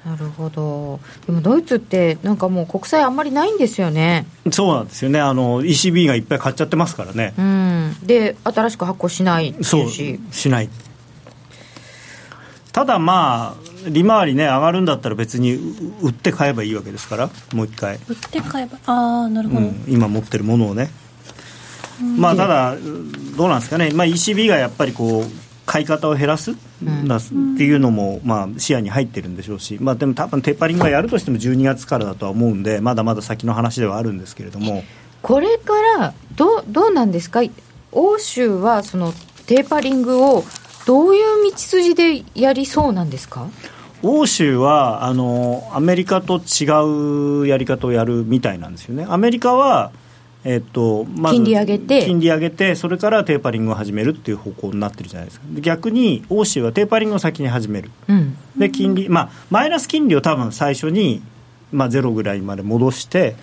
[0.04, 4.24] なるほど、でもドイツって、なんかもう国債あんまりないんですよね。
[4.52, 7.34] そうなんですよね、あの ECB がいっぱい買っちゃってますからね。
[7.36, 10.68] うん、で、新しく発行しないそうしない。
[12.70, 15.54] ただまあ利回りね上がるんだったら別に
[16.02, 17.98] 売って買えばいいわけですからもう一回。
[18.08, 18.78] 売って買えば。
[18.86, 20.90] ああなるほど、うん、今持ってるものをね、
[22.18, 22.76] まあただ
[23.36, 25.24] どうなんですかね、まあ、ECB がやっぱりこう
[25.66, 34.84] 買い方を減らす、うん、っていうのも、まあ、視野に入ってるんでしょうし、まあ、でも多分テーパリングはやるとしても12月からだとは思うんでまだまだ先の話ではあるんですけれども。
[35.22, 37.40] これからどどうなんですか？
[37.90, 39.12] 欧州はその
[39.46, 40.44] テーパリングを
[40.86, 43.48] どういう道筋でやりそうなんですか？
[44.06, 49.04] 欧州はあのアメリカと違うやり方をやるみたいなんですよね。
[49.08, 49.90] アメリカは
[50.44, 55.46] えっとまず金利上げて金利上げてそれからテーパリングを始めるっていう方向になってるじゃないですか。
[55.60, 61.22] 逆に欧州はテーパリングを先に始める、うん、で金利まあマイナス金利を多分最初に
[61.72, 63.34] まあ、ゼロぐらいまで戻して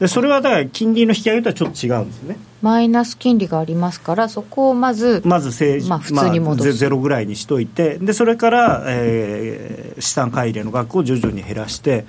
[0.00, 12.04] でそれはだから金利の引き上げとはちょっと違うんですよねマイナス金利がありますからそこをまずまず政治、まあ、普通に戻す、まあ、ゼロぐらいにしといてでそれから、えー、資産買い入れの額を徐々に減らして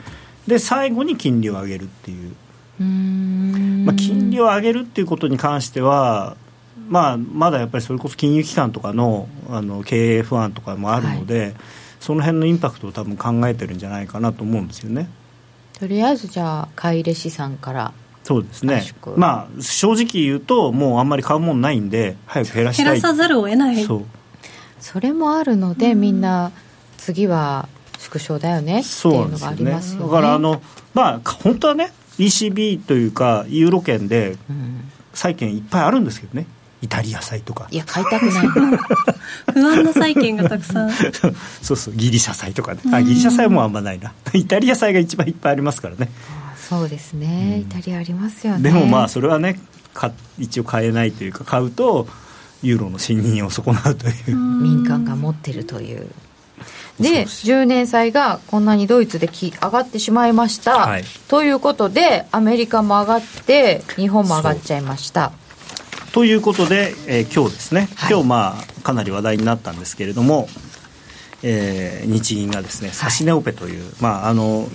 [0.48, 2.34] で最後に金利を上げるっていう。
[2.80, 6.38] まあ、金利を上げるっていうことに関しては、
[6.88, 11.54] まあ、まだやっぱりそれこそ金融機関とかのあの経営不安とかもあるので、はい、
[12.00, 15.10] その辺のインパクトを多分考えてるんじゃないかなと思うんですよね。
[15.78, 18.84] とりあえずじゃあ買い入れ資産からそうですね。
[19.16, 22.86] まあ正直言うともうあんまり買うもんないんで早く減らしたい。
[22.86, 23.84] 減らさざるを得ない。
[23.84, 24.06] そう。
[24.80, 26.52] それもあるので、みんな
[26.98, 30.62] 次は縮小だよねっていうのがありますよね、ね、だからあの
[30.94, 34.38] まあ本当はね ECB というかユーロ圏で
[35.14, 36.48] 債券いっぱいあるんですけどね。
[36.82, 37.68] イタリア債とか。
[37.72, 38.48] いや買いたくない。
[39.54, 40.92] 不安な債券がたくさん。
[41.62, 42.82] そうそうギリシャ債とかね。
[42.94, 44.14] あギリシャ債もあんまないな。
[44.34, 46.10] イタリア債が一番いっぱいありますからね
[46.70, 48.62] そうですね、イタリアありますよね。
[48.62, 49.60] でもまあそれはね
[49.92, 52.08] か一応買えないというか買うと
[52.62, 54.36] ユーロの信任を損なうという。
[54.36, 56.08] 民間が持ってるという。
[57.00, 65.32] で10年債がこんなにドイツでき上がってしまいました、はい、ということでアメリカも上がって日本も上がっちゃいました。
[66.12, 70.50] ということで、えー、今日ですね、はい、今日まあかなり話題になったんですけれども、
[71.44, 74.68] えー、日銀がですね指値オペという、はい、まああの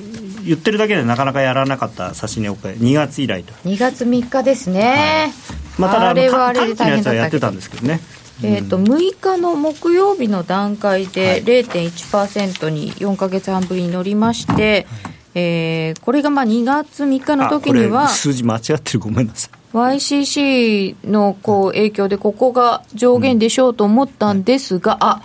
[0.44, 3.52] 言ってるだけでなかなかやらなかった指値オペ2月以来と。
[3.68, 5.32] 2月3日ですね、
[5.76, 8.00] はい、まあ、ただあれはあれで大変だったやってたんですけどね。
[8.42, 19.50] えーと、6日の木曜日の段階で0.1%に4か月半ぶりに乗りまして、はい、えー、これがまあ2月3日の時には数字間違ってるごめんなさい。
[19.74, 25.22] YCC のこう影響でここが上限でしょうと思ったんですが、うん、あ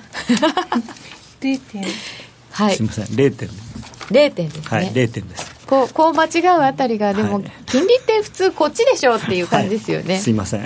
[1.42, 1.84] 0点。
[2.52, 2.76] はい。
[2.76, 3.50] すみません0点。
[4.10, 4.64] 0点ですね。
[4.66, 5.56] はい0点です。
[5.68, 10.64] こうこう間違うあたりがでも、金利って普通こっちでしょうっていう感じですよね、はい、すいません。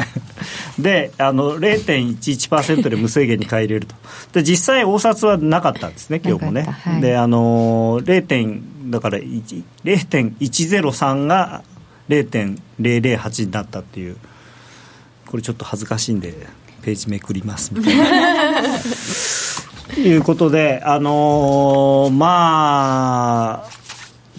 [0.79, 3.95] であの0.11%で無制限に買い入れると。
[4.31, 8.61] で実際応札はなかったんですね今日もね、はい、であの 0.
[8.89, 11.63] だから0.103が
[12.09, 14.15] 0.008になったっていう。
[15.33, 16.31] これちょっと恥ずかしいんで
[16.83, 18.61] ページめくりますみたいな
[19.99, 23.69] いうことであのー、まあ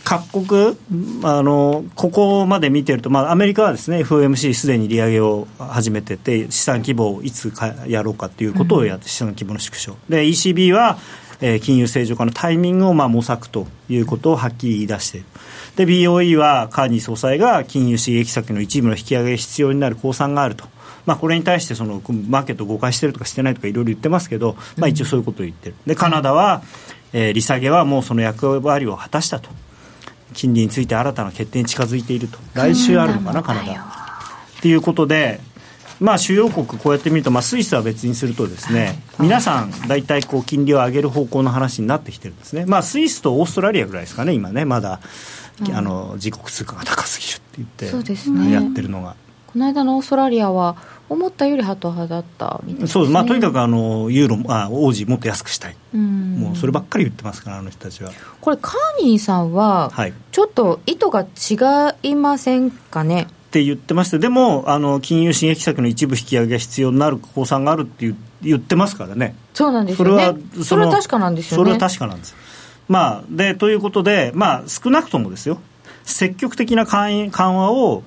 [0.05, 0.77] 各国
[1.23, 10.99] あのここまで見てると、まあ、アメリカはですね FOMC すでに利上げを始めてて資産規模をいつかやろうかということをやって、資産規模の縮小で ECB は
[11.41, 15.27] えー、金融正常化のタイミングをまあ模索ということをはっきり言い出している。
[15.77, 20.65] で、BOE はカーニー総裁が金融刺激策の一部の引き上げが必要になる公算があると。
[21.07, 25.75] まあ、これに対してそのマーケット誤解してるとかしてないとかいろいろ言ってますけど、まあ、一応そういうことを言ってる。
[25.87, 26.63] で、カナダは、
[27.13, 29.51] えー、利下げはもうその役割を果たしたと。
[30.33, 32.39] 金利について新たな決定に近づいていると。
[32.55, 33.73] 来週あるのかな、カナダ。
[33.73, 35.41] っていうことで、
[36.01, 45.01] まあ、主要国、こうやって見ると、まあ、スイスは別にするとですね、皆さん、大体こう金利を上げる方向の話になってきてるんですね、まあ、スイスとオーストラリアぐらいですかね、今ね、まだ、
[45.73, 49.15] あの自国通貨が高すぎるって言って、ね、やってるのが。
[49.47, 50.77] この間のオーストラリアは
[51.09, 58.11] 思ったよりハト派だったみたいな、ね、そうまあ、とにかくあのユーロあ王子もっと安くしたい、うもうそればっかり言ってますからあの人たちは。
[58.41, 63.23] これカーニーさんは、はい、ちょっと意図が違いませんかね？
[63.23, 68.13] って言ってまして、でもあの金融刺激策の一部引き上げが必要になる公算があるって
[68.43, 69.37] 言ってますからね。
[69.53, 70.25] そうなんですよね。
[70.25, 71.65] それはそれは確かなんですよね。
[71.65, 72.35] それは確かなんです。
[72.89, 75.59] まあ、でということで、まあ、少なくともですよ、
[76.03, 78.03] 積極的な緩和を、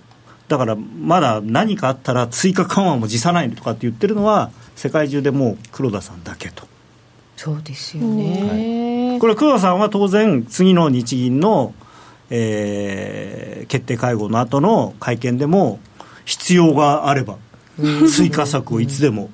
[0.47, 6.67] だからまだ何かあったら追加緩和も辞さないとかって言ってるのは、世界中でもう黒田さんだけと。
[7.35, 11.73] そうですよね、はい、これ黒田さんは当然次の日銀の
[12.29, 15.79] えー、決定会合の後の会見でも
[16.25, 17.37] 必要があれば
[18.09, 19.29] 追加策をいつでも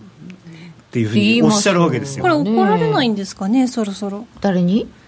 [0.89, 2.21] っていうふうにおっしゃるわけですよ。
[2.21, 4.27] これ怒られないんですかね、そろそろ。
[4.41, 4.87] 誰に？
[4.87, 5.02] あ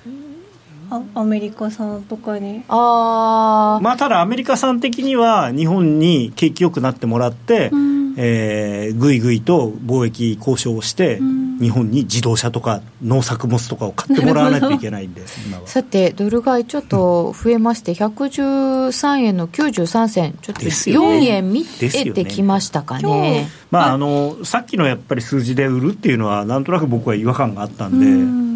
[1.14, 2.64] アメリカさんとかに。
[2.68, 11.46] あまあただアメリカさん的には日本に景気よくなってもらって、うん、えー、ぐいぐいと貿易交渉をして、うん。
[11.60, 15.24] 日本に自動車とか農作物とかを買ってもらわないといけないんで
[15.66, 20.36] さてドル買いちょっと増えまして113円の93銭。
[20.42, 28.55] ちょっと4円見えてきましたかね、ね、まああのさっきのやっぱり数字で売るっていうのはなんとなく僕は違和感があったんで、ん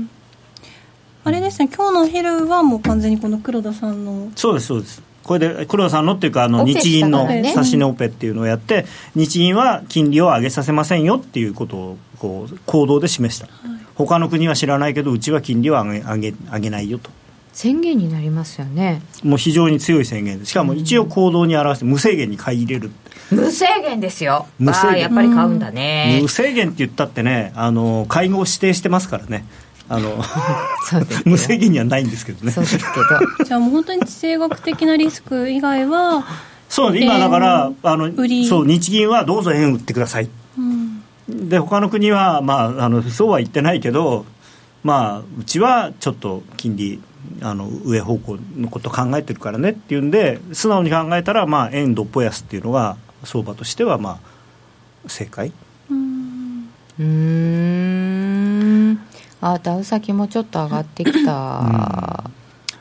[1.30, 1.70] あれですね。
[1.72, 4.32] 今日のお昼はもう完全にこの黒田さんの。
[4.36, 5.04] そうですそうです。
[5.22, 13.48] これで黒田さんのっていうかあの日銀の指し値オペっていうのをやって、日銀は金利を上げさせませんよっていうことをこう行動で示した、
[13.94, 17.12] 他の国は知らないけどうちは金利は上げ上げ上げないよと。
[17.54, 19.04] 宣言になりますよね。
[19.24, 22.92] もう非常に強い宣言でしかも一応行動に表して無制限に買い入れる
[23.30, 24.48] 無制限ですよ。
[24.58, 24.90] 無制限。
[24.90, 26.20] ああやっぱり買うんだね。
[26.24, 29.46] 無制限って言ったってねあの会合を指定してますからね
[29.90, 30.24] あの
[30.86, 32.52] そうですよ無制限にはないんですけどね。
[32.52, 33.44] そうですけど。
[33.44, 36.26] じゃあもう本当に地政学的なリスク以外は、
[36.70, 38.48] そう今だからあの売り。
[38.48, 40.30] そう日銀はどうぞ円売ってください。
[40.58, 44.26] うん、で他の国は、まあ、あのそうは言ってないけど、
[44.84, 47.02] まあ、うちはちょっと金利
[47.42, 54.20] あの上方向のこと考えてるからねっていうんで素直に考えたら、まあ、円どっぽ安っていうのが相場としては、ま
[55.06, 55.52] あ、正解。
[55.90, 56.70] うん。
[57.00, 57.06] うー。
[57.06, 58.09] ん
[59.42, 61.32] あダウ先もちょっと上がってきた、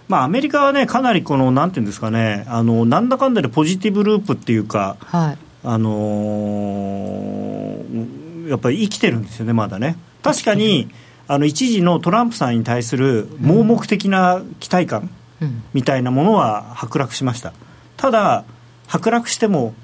[0.08, 5.38] まあ、アメリカはねかなりこのなんていうんですかねあのなんだかんだでポジティブループっていうかはい。
[5.64, 9.96] あのーやっぱり生きてるんですよね、まだね。
[10.22, 10.88] 確かに
[11.26, 15.62] あの一時のトランプさんに対する盲目的な期待感うん。
[15.74, 17.52] みたいなものは剥落しました。
[17.96, 18.44] ただ
[18.88, 19.74] 剥落しても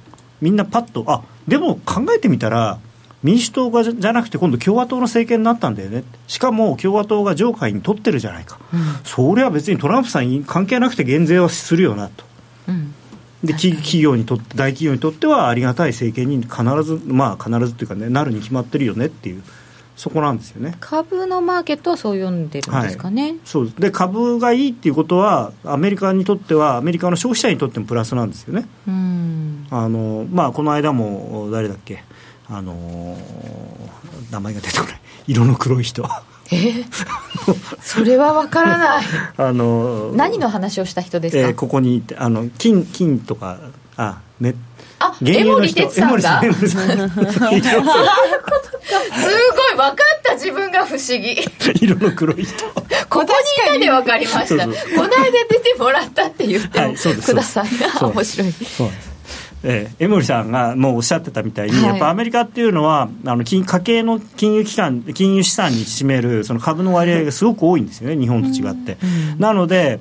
[0.40, 2.80] みんなパッとあでも考えてみたら
[3.24, 6.04] 民主党がじゃなくて今度共和党の政権になったんだよね。
[6.26, 8.58] しかも共和党が上下に取ってるじゃないか、
[9.02, 12.24] それは別にトランプさんに関係なくて減税はするよなと。
[12.68, 12.94] うん。
[13.42, 19.42] でき企業にとって大企業にとってはありがたい政権に必ずまあ必ずっていうかねなるに決まってるよねっていう
[19.96, 20.76] そこなんですよね。
[20.80, 23.72] 株のマーケットはそう読んでるんですかね、そう。
[23.78, 28.66] で株がいいっていうことはアメリカにとってはアメリカの消費者にとってもプラスなんですよね。
[28.87, 29.66] うん。
[29.70, 32.02] あのまあこの間も誰だっけ
[32.48, 33.16] あの
[34.30, 35.00] 名前が出てこない。
[35.26, 36.07] 色の黒い人。
[36.52, 36.85] え？
[37.80, 39.04] それは分からない。
[39.38, 43.59] あの何の話をした人ですか、えーここにいてあの金金とか
[43.96, 44.54] あね
[44.98, 46.42] あ江守哲さんが？
[46.42, 47.61] すごい
[49.76, 51.37] 分かった自分が不思議。
[51.80, 52.64] 色の黒い人。
[53.09, 53.33] ここにい
[53.66, 54.64] たで分かりました。
[54.66, 54.78] この間
[55.48, 58.52] 出てもらったって言ってください、そう面白い。
[58.52, 59.13] そうです
[59.64, 61.85] ええ江守さんがもうおっしゃってたみたいに、はい。
[61.85, 68.98] やっぱアメリカっていうのはあの金家計の金融機関金融資産に占めるその株の割合がすごく多いんですよね日本と違って、
[69.38, 70.00] なので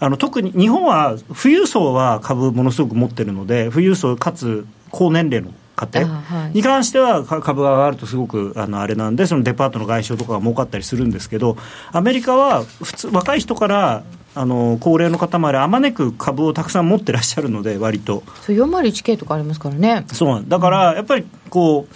[0.00, 11.56] あの特に日本は富裕層は株ものすごく持ってるので富裕層かつ高年齢の家庭に関してはか株が上がるとすごくあのあれなんでそのデパートの外商とかが儲かったりするんですけど
[11.92, 14.04] アメリカは普通若い人から
[14.36, 18.22] あの高齢の方まであまねく株をたくさん持ってらっしゃるので割と。
[18.42, 20.04] そう 401K とかありますからね。
[20.12, 21.94] そうだからやっぱりこう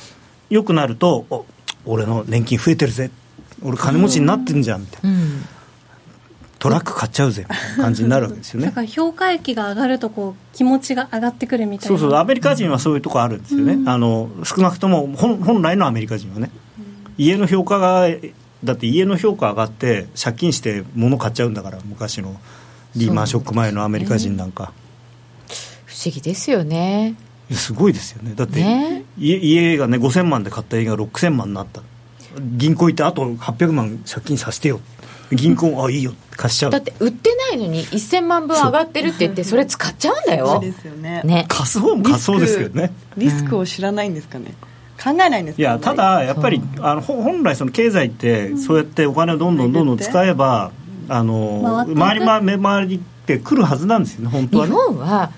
[0.48, 1.46] 良くなるとお
[1.84, 3.10] 俺の年金増えてるぜ。
[3.62, 5.44] 俺金持ちになってんじゃんみたいなうん。
[6.60, 7.46] トラック買っちゃうぜ。
[7.48, 8.66] みたいな感じになるわけですよね。
[8.70, 11.98] だから評価益が上がるとこう気持ちが上がってくるみたいな。
[11.98, 12.18] そうそう。
[12.18, 16.50] アメリカ人はそういうとこあるんですよね、あの少なくとも本本来のアメリカ人はね、
[17.16, 18.08] 家の評価が
[18.64, 22.36] だって家の評価上がって借金して物買っちゃうんだから昔の
[22.96, 24.72] リーマンショック前のアメリカ人なんか、
[25.86, 27.14] 不思議ですよね。
[27.50, 28.34] すごいですよね。
[28.34, 29.04] だって、ね。
[29.18, 31.82] 家家がね5000万で買った家が6000万になった。
[32.40, 34.80] 銀行行ってあと800万借金させてよ。
[35.32, 36.12] 銀行 あいいよ。
[36.36, 36.70] 貸しちゃう。
[36.70, 40.46] だって売ってないのに1000万分上がってるって言ってそれ使っちゃうんだよ。
[40.46, 41.22] そうですよね。
[41.24, 41.46] ね。
[41.48, 42.92] 貸す方も貸そうですけどね。
[43.16, 44.54] リスクを知らないんですかね、
[45.02, 50.72] 考えないんですかいやただやっぱりあのほ本来その経済ってそうやってお金をどんどんどんどん使えば
[51.08, 55.30] あの回り回り回りってくるはずなんですよね本当は日ね本は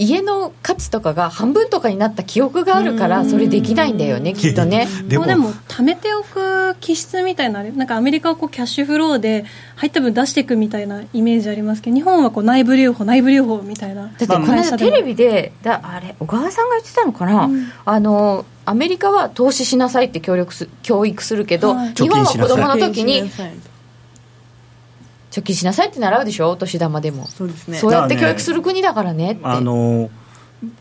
[0.00, 4.88] 家の価値とかが半分とかになった記憶があるからそれできないんだよねきっとね。
[5.06, 9.44] でもでも貯めておく気質みたいななんかアメリカはこうキャッシュフローで
[9.76, 17.50] 入った分出していくみたいなイメージありますけど日本はこう内部留保内部留保みたいなだってこの間テレビでだあれ小川さんが言ってたのかな、
[17.84, 21.94] あのアメリカは投資しなさいって協力す教育するけど、はい。
[21.94, 23.30] 日本は子供の時に
[25.30, 27.26] 貯金しなさいって習うでしょお年玉でも。
[27.26, 27.78] そうですね。
[27.78, 29.42] そうやって教育する国だからねって。
[29.44, 30.10] あの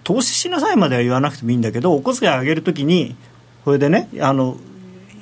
[0.03, 3.15] 投資しなさいまでは言わなくてもいいんだけどお小遣いあげるときに
[3.63, 4.57] これでねあの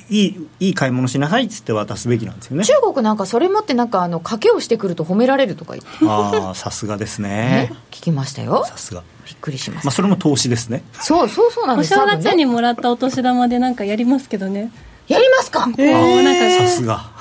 [0.09, 2.63] いいいい買い物しなさいっつって渡すべきなんですよね。
[2.63, 7.29] 中国なんかそれ持ってなんかあの賭けをしてくると褒められるとか言って、ああさすがですね。
[7.69, 8.63] ね、聞きましたよ。
[8.65, 9.03] さすが。
[9.25, 10.83] びっくりします、まあそれも投資ですね。
[10.93, 11.93] そうそうそうなんおです。
[11.93, 14.71] 正月にもらったお年玉でなんかやりますけどね。
[15.09, 17.11] やりますか、こうなんかさすが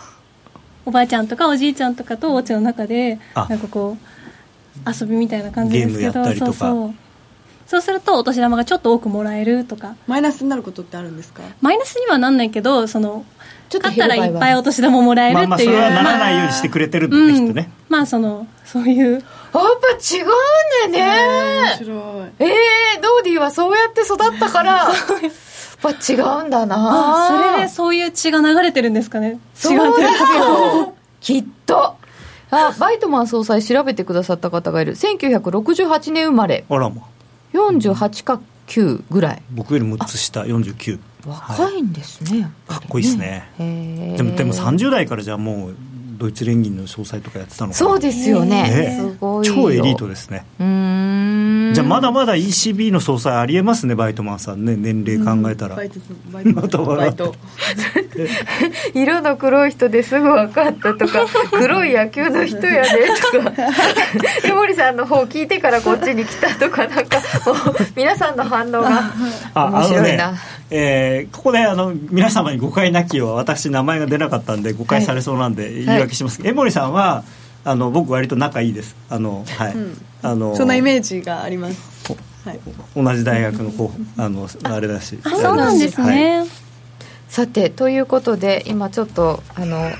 [0.86, 3.46] おばあちゃんとかおじいちゃんとかとお家の中であ。
[3.50, 5.98] なんかこう遊びみたいな感じですけど。
[5.98, 6.52] ゲームやったりとか。
[6.52, 6.94] そうそう。
[7.66, 9.96] そうするとお年玉がちょっと多くもらえるとか。
[10.06, 11.42] マイナスになることってあるんですか？
[11.60, 13.24] マイナスにはなんないけどその
[13.68, 19.12] ちょっと買ったらいっぱいおと年玉もらえるまあまあっていうそれはならないようにしてくれてるんだね、きっとねまあそのそういう。
[19.14, 21.98] やっぱ違うんだね面白い。
[22.38, 24.72] えー、ドーディはそうやって育ったから。
[24.84, 25.30] や
[25.76, 27.26] っぱ違うんだな。
[27.26, 29.38] あそれでそういう血が流れてるんですかね。
[29.54, 30.94] そうですよ。
[31.20, 31.96] きっと。
[32.50, 34.94] あバイトマン総裁調べてくださった方がいる。
[34.94, 36.64] 1968年生まれ。
[36.68, 37.02] あらま。
[37.52, 39.42] 48か9ぐらい。
[39.50, 43.50] 僕より6つ下49若いんですね、やっぱりかっこいいですね。
[43.58, 45.76] でもでも30代からじゃあもう
[46.18, 47.74] ドイツ連銀の総裁とかやってたのかな。
[47.74, 48.62] そうですよね。
[48.62, 48.96] ね。
[49.00, 49.54] すごいよ。
[49.54, 50.46] 超エリートですね。
[50.60, 51.45] うーん
[51.76, 56.00] じゃあまだまだ ECB の総裁ありえますねバイトマンさんね年齢考えたら、バイト
[56.30, 57.34] バイトバイト。
[58.94, 62.88] 色の黒い人ですぐ分かったとか 黒い野球の人やで
[63.30, 63.52] とか。
[64.42, 67.56] 江森さんの方聞いてからこっちに来たとかなんかもう
[67.94, 69.12] 皆さんの反応が
[69.54, 70.38] 面白いな、ね
[70.70, 77.22] えーここであの皆様に誤解なきよう私名前が出なかったんで誤解されそうなんで言い訳します、江森さんは
[77.66, 78.94] あの僕割と仲いいです。
[79.10, 80.06] あのはい、うん。
[80.22, 82.14] あのそんなイメージがあります。
[82.44, 82.60] はい。
[82.94, 85.18] 同じ大学の候補あのあれだし。
[85.24, 86.16] あそうなんですはい。
[86.16, 86.46] ね、
[87.28, 89.90] さてということで今ちょっとあの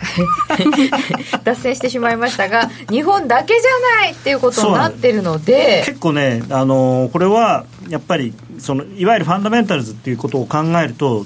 [1.42, 5.82] 脱線してしまいましたが日本だけじゃないっていうことになってるので。
[5.84, 11.24] 結構ね、あのこれはやっぱりそのいわゆるファンダメンタルズっていうことを考えると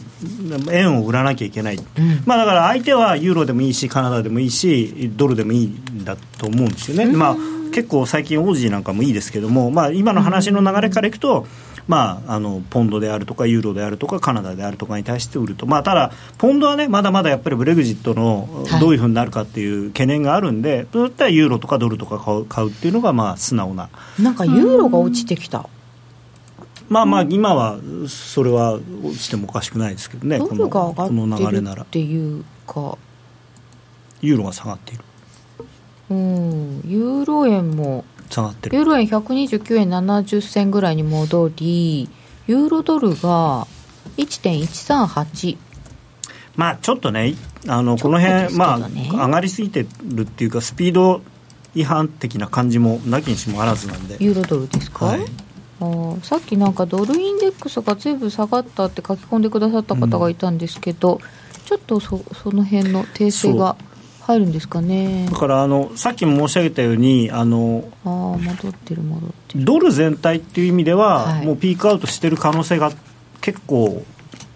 [0.70, 1.78] 円を売らなきゃいけない、
[2.26, 7.36] まあ、だから相手はユーロでもいいしカナダでもいいしドルでもいいんだと思うんですよね、まあ、
[7.72, 11.46] 結構最近オージーなんかもいいですけども、まあ、今の話の流れからいくと、
[11.88, 18.80] まあ、あのポンドであるとかユーロであるとかカナダであるとかに対して売ると、まあ、ただ、ポンドはねまだまだやっぱりブレグジットのはい。
[18.80, 23.90] どういうふうになるかっていう懸念があるんで、そういったらユーロとかドルとか買う買うっていうのがまあ素直な。
[24.18, 25.68] なんかユーロが落ちてきた
[26.90, 27.78] まあまあ今は
[28.08, 32.98] それは落ちてもおかしくないですけどねドこのルが上がってる流れならっていうか。
[34.20, 35.04] ユーロが下がっている。
[36.10, 36.82] うん。
[36.84, 38.76] ユーロ円も下がってる。
[38.76, 42.10] ユーロ円129円70銭ぐらいに戻り
[42.48, 43.68] ユーロドルが
[44.16, 45.58] 1.138
[46.56, 47.34] まあちょっとね
[47.68, 51.22] あのこの辺、ですけまあ上がりすぎてるっていうかスピード
[51.76, 54.16] 違反的な感じもなきにしもあらずなんで。
[54.18, 55.24] ユーロドルですか、はい
[56.22, 61.20] さっきなんかドルインデックスが随分下がったって書き込んでくださった方がいたんですけど、
[61.64, 63.76] ちょっとそその辺の訂正が
[64.20, 65.26] 入るんですかね。
[65.30, 69.64] だからあのさっきも申し上げたようにあのああ戻ってる戻ってる。
[69.64, 71.46] ドル全体っていう意味では、はい。
[71.46, 72.92] もうピークアウトしてる可能性が
[73.40, 74.04] 結構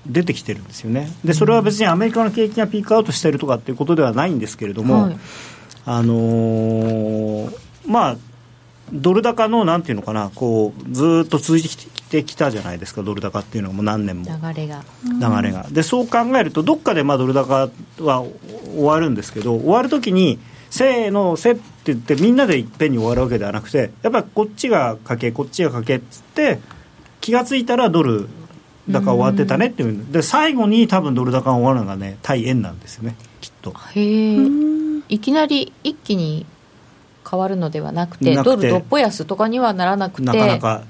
[0.07, 1.11] 出てきてるんですよね。
[1.25, 5.17] でそれは別にアメリカの景気がピークアウトしてるとかっていうことではないんですけれども、はい。
[5.87, 7.57] あのー
[7.87, 8.17] まあ
[8.93, 14.25] ドル高のなんていうのかなこうずーっと続いてきてきたじゃないですかドル高っていうのがもう何年も。
[14.25, 14.85] 流れが。
[15.05, 15.67] 流れが。
[15.71, 17.71] でそう考えるとどっかでまあドル高
[18.01, 18.25] は
[18.75, 20.39] 終わるんですけど終わるときに
[20.71, 26.59] せーのせって言ってみんなでいっぺんに終わるわけではなくてやっぱりこっちがかけこっちがかけっつって
[27.21, 28.29] 気がついたらドル
[28.91, 30.13] 高終わってたねっていう。
[30.13, 33.73] で最後に多分ドル高が終わるのがね対円なんですよねきっと。
[33.95, 34.47] へえ
[35.09, 36.47] いきなり一気に
[37.29, 38.57] 変わるのではなくてなくて。
[38.57, 40.27] ドルどっぽ安とかにはならなくて。
[40.27, 40.83] なかなか。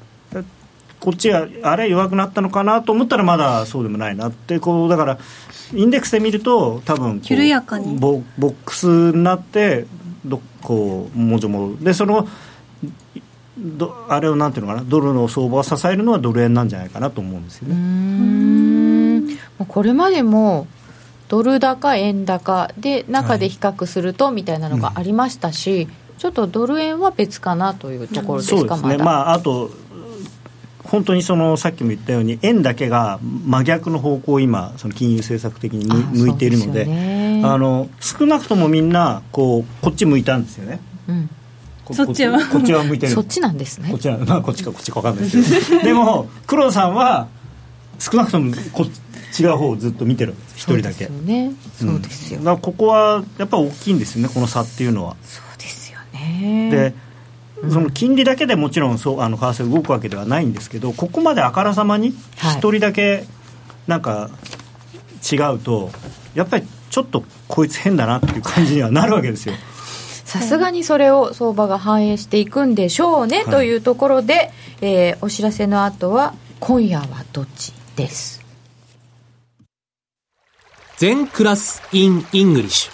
[1.01, 4.59] こっちがあれ弱くなったのかなと思ったらまだそうでもないなって。
[4.59, 5.18] こうだから
[5.74, 7.99] インデックスで見ると多分緩やかに。
[7.99, 9.87] ボボックスになって
[10.24, 12.26] どこうもじょもじょでその
[13.59, 19.37] どあれをなんていうのかなドルの相場を支えるのはドル円なんじゃないかなと思うんですよね。
[19.68, 20.66] これまでも
[21.28, 25.87] ドル高円高で中で比較するとみたいなのがありましたし、
[26.19, 29.71] ちょっとドル円は別かなというところですかそうですね、まだ、まあ、あと
[30.85, 35.87] 本当にそのさっきも言ったように円だけが真逆の方向を今その金融政策的に
[36.19, 40.81] 向いているのでねあの少なくともみんなこうこっち向いたんですよね。
[41.09, 41.31] うん、
[41.85, 42.39] こそっちは。
[42.47, 43.12] こっちは向いてる。
[43.12, 43.91] そっちなんですね。
[43.91, 45.83] こっちは、まあ、こっちかこっちか分かんないですけど。
[45.85, 47.29] でも黒田さんは
[47.99, 48.87] 少なくともこ
[49.39, 51.07] 違う方をずっと見てる一人だけ。
[51.07, 51.53] そうですよね。
[51.79, 52.45] そうですよ、ん。
[52.45, 55.17] だからここはやっぱ大きいんですよねこの差っていうのは。
[55.25, 55.43] そう
[56.70, 56.95] で
[57.70, 62.59] その金利だけでもちろんそうあの為替動くわけではないんですけどここまであからさまにはい。
[62.59, 63.25] 一人だけ
[63.87, 64.31] なんか
[65.33, 65.91] 違うと
[66.35, 69.55] やっぱりちょっとこいつ変だなっていう感じにはなるわけですよ。
[70.25, 73.47] さすがにそれを相場が反映していくんでしょうね、はい。
[73.47, 74.51] というところで、
[74.81, 78.43] えーお知らせの後は今夜はどっちです。
[80.97, 82.93] 全クラス in イングリッシュ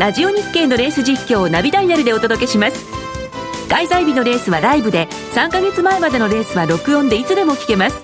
[0.00, 2.86] ラジオ日経のレース実況をナビダイヤルでお届けします。
[3.68, 8.00] 開催日のレースはライブで、3ヶ月前までのレースは録音でいつでも聞けます。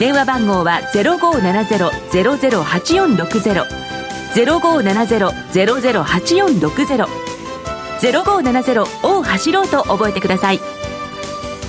[0.00, 3.86] 電話番号は0570-008460。
[4.34, 7.06] 0570-008460
[8.00, 10.60] 0570を走ろうと覚えてください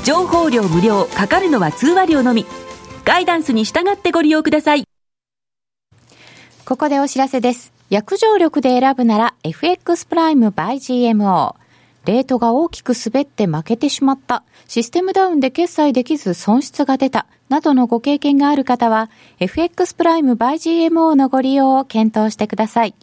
[0.04, 2.46] 情報量無料かかるのは通話料のみ
[3.06, 4.84] ガイダンスに従ってご利用ください
[6.66, 7.77] ここでお知らせです。
[7.90, 11.56] 約定力で選ぶなら FX プライム by GMO。
[12.04, 14.44] レートが大きく滑って負けてしまった。
[14.68, 17.28] システムダウンで決済できず損失が出た。
[17.48, 19.10] などのご経験がある方は
[19.40, 22.94] FX プライム by GMO のご利用を検討してください。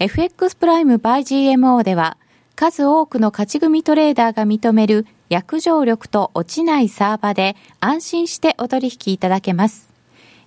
[0.00, 2.16] FX プライム by GMO では
[2.56, 9.87] 数多くの勝ち組トレーダーが認める約定力と落ちないサーバーで安心してお取引いただけます。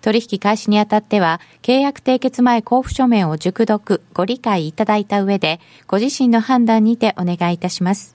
[0.00, 8.14] 取引開始にあたっては、契約締結前交付書面を熟読、ご理解いただいた上で、ご自身の判断にてお願いいたします。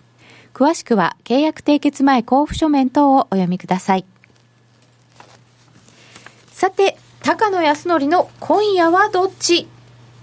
[0.54, 4.06] 詳しくは、契約締結前交付書面等をお読みください。
[6.52, 9.68] さて、高野康則の今夜はどっち？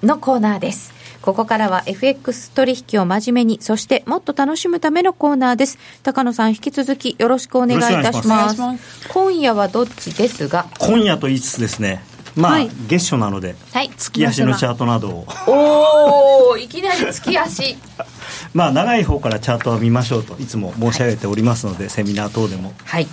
[0.03, 0.98] のコーナーです。
[1.29, 5.79] ここからは FX 取引を真面目に、そしてもっと楽しむためのコーナーです。
[6.03, 8.59] 高野さん、引き続きよろしくお願いいたします。
[8.59, 9.09] ます。
[9.11, 12.03] 今夜はどっちですが、今夜と言いつつですね。
[12.35, 12.71] まあ、はい。
[12.89, 13.91] 月初なので、はい。
[13.91, 15.27] 月足のチャートなどを。
[15.49, 17.77] おー、いきなり月足。
[18.55, 22.73] まあ長い方からチャートを見ましょうといつも申し上げておりますので、セミナー等でも。
[22.87, 23.07] はい。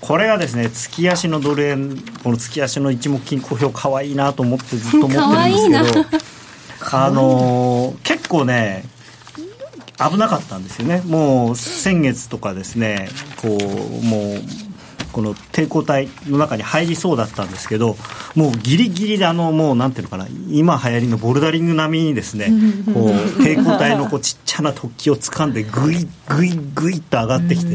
[0.00, 6.39] これがですね月足のドル円この月足の一目金衡表可愛いなと思ってずっと思ってるんですけど
[6.80, 8.84] あのー結構ね
[9.98, 11.02] 危なかったんですよね。
[11.04, 13.08] もう先月とかですね
[13.42, 14.40] こうもう
[15.12, 17.96] この抵抗体の中に入りそうだったんですけど
[18.34, 22.46] もうギリギリであのもうなんていうのかな今流行りのボルダリング並みにですね
[22.94, 23.10] こう
[23.42, 27.74] 抵抗体のこうちっちゃな突起を掴んでグイグイグイっと上がってきて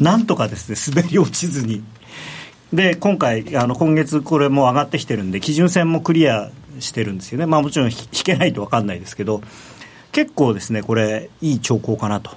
[0.00, 1.82] なんとかですね滑り落ちずに。
[2.72, 6.50] で今回あの今月これもう上がってきてるんで基準線もクリア
[6.80, 7.46] してるんですよね。
[7.46, 9.42] まあもちろん引引けないと分かんないですけど
[10.12, 12.30] 結構ですねこれいい兆候かなと。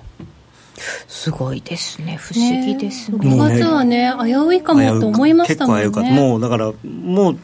[1.08, 2.18] すごいですね。
[2.18, 3.18] 不思議ですね。
[3.18, 5.84] 5月はね危ういかもと思いましたもんね。
[5.86, 6.22] 結構危うかった。
[6.22, 7.40] もうだからもう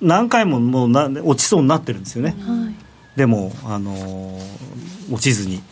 [0.00, 3.18] 何回ももうな落ちそうになってるんですよね、はい。
[3.18, 4.40] でもあのー
[5.12, 5.62] 落ちずに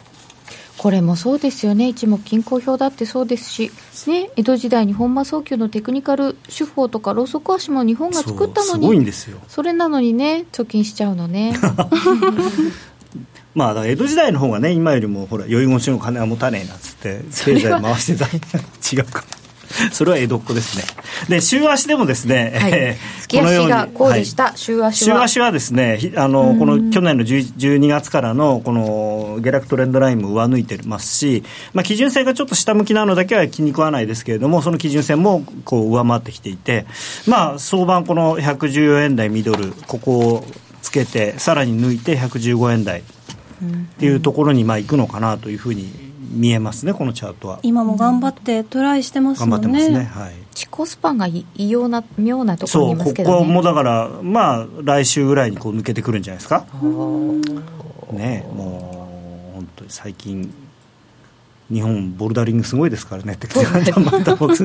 [0.84, 1.88] これもそうですよね。
[1.88, 3.70] 一目均衡表だってそうですし、
[4.06, 11.56] ね、江戸時代に本間早急のテクニカル手法とかローソク足も日本が作ったそうのに、すごいんですよそれなのにね、貯金しちゃうのね。
[13.54, 18.26] まあ江戸時代の方がね今よりもほら酔い越しの金は持たねえなっつって経済回してた
[18.94, 19.24] 違うか
[19.92, 20.84] それは江戸っ子ですね。
[21.28, 22.72] で週足でもですね、はい。
[22.72, 24.52] えー月足が考慮しはい。
[24.52, 31.42] た週足は、週足はですねひあのこの去年の10 12月からのこの下落トレンドラインも上抜いてますし、
[31.72, 36.86] まあ、基準線がちょっと下向きなのだけは気に食わないですけれどもその基準線もこう上回ってきていて、
[37.26, 40.44] まあ、相場この114円台ミドルここを
[40.82, 43.04] つけてさらに抜いて115円台っ
[43.98, 47.60] ていうところにまあ行くのかなというふうに見えますねこのチャートは。
[47.62, 50.34] 今も頑張ってトライしてます頑張もんねってますね、はい。
[50.54, 53.52] チコスパンがい異様な妙なところにそいうますここけどね。
[53.52, 56.64] もだからまあ来週ぐらいにこう抜けてくるんじゃないですか。
[58.12, 60.52] ねもう本当に最近
[61.70, 63.34] 日本ボルダリングすごいですからね。
[63.34, 63.48] って
[63.98, 64.56] また僕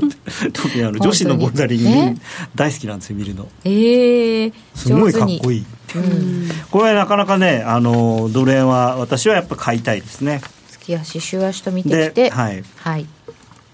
[0.52, 2.18] 特にあの女子のボルダリングね。
[2.56, 3.48] 大好きなんですよ見るの。
[3.64, 10.42] ええすごいかっこいい、いいうん、これはなかなかねあのドル円は私はやっぱ買いたいですね
[10.90, 12.64] 月足週足と見てきでてはい。
[12.78, 13.06] はい。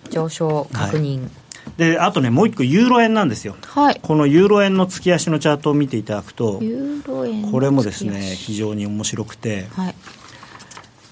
[0.10, 1.30] 上昇確認。
[1.78, 3.56] であとねもう一個ユーロ円なんですよ。
[3.66, 9.68] はい、このユーロ円の月足のチャートを見ていただくとユーロ円のこれもですね非常に面白くて。
[9.72, 9.96] はい。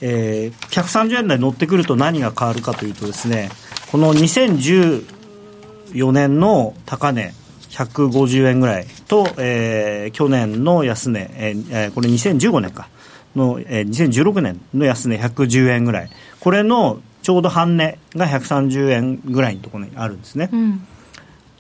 [0.02, 3.50] えー130円台乗ってくると何が変わるかというとですね
[3.90, 7.34] この2014年の高値
[7.70, 12.90] 150円ぐらいと、えー、去年の安値、えー、これ2015年か
[13.36, 16.10] の、えー、2016年の安値110円ぐらい。
[16.40, 20.86] これのちょうど半値が130円ぐらいのところにあるんですね、うん、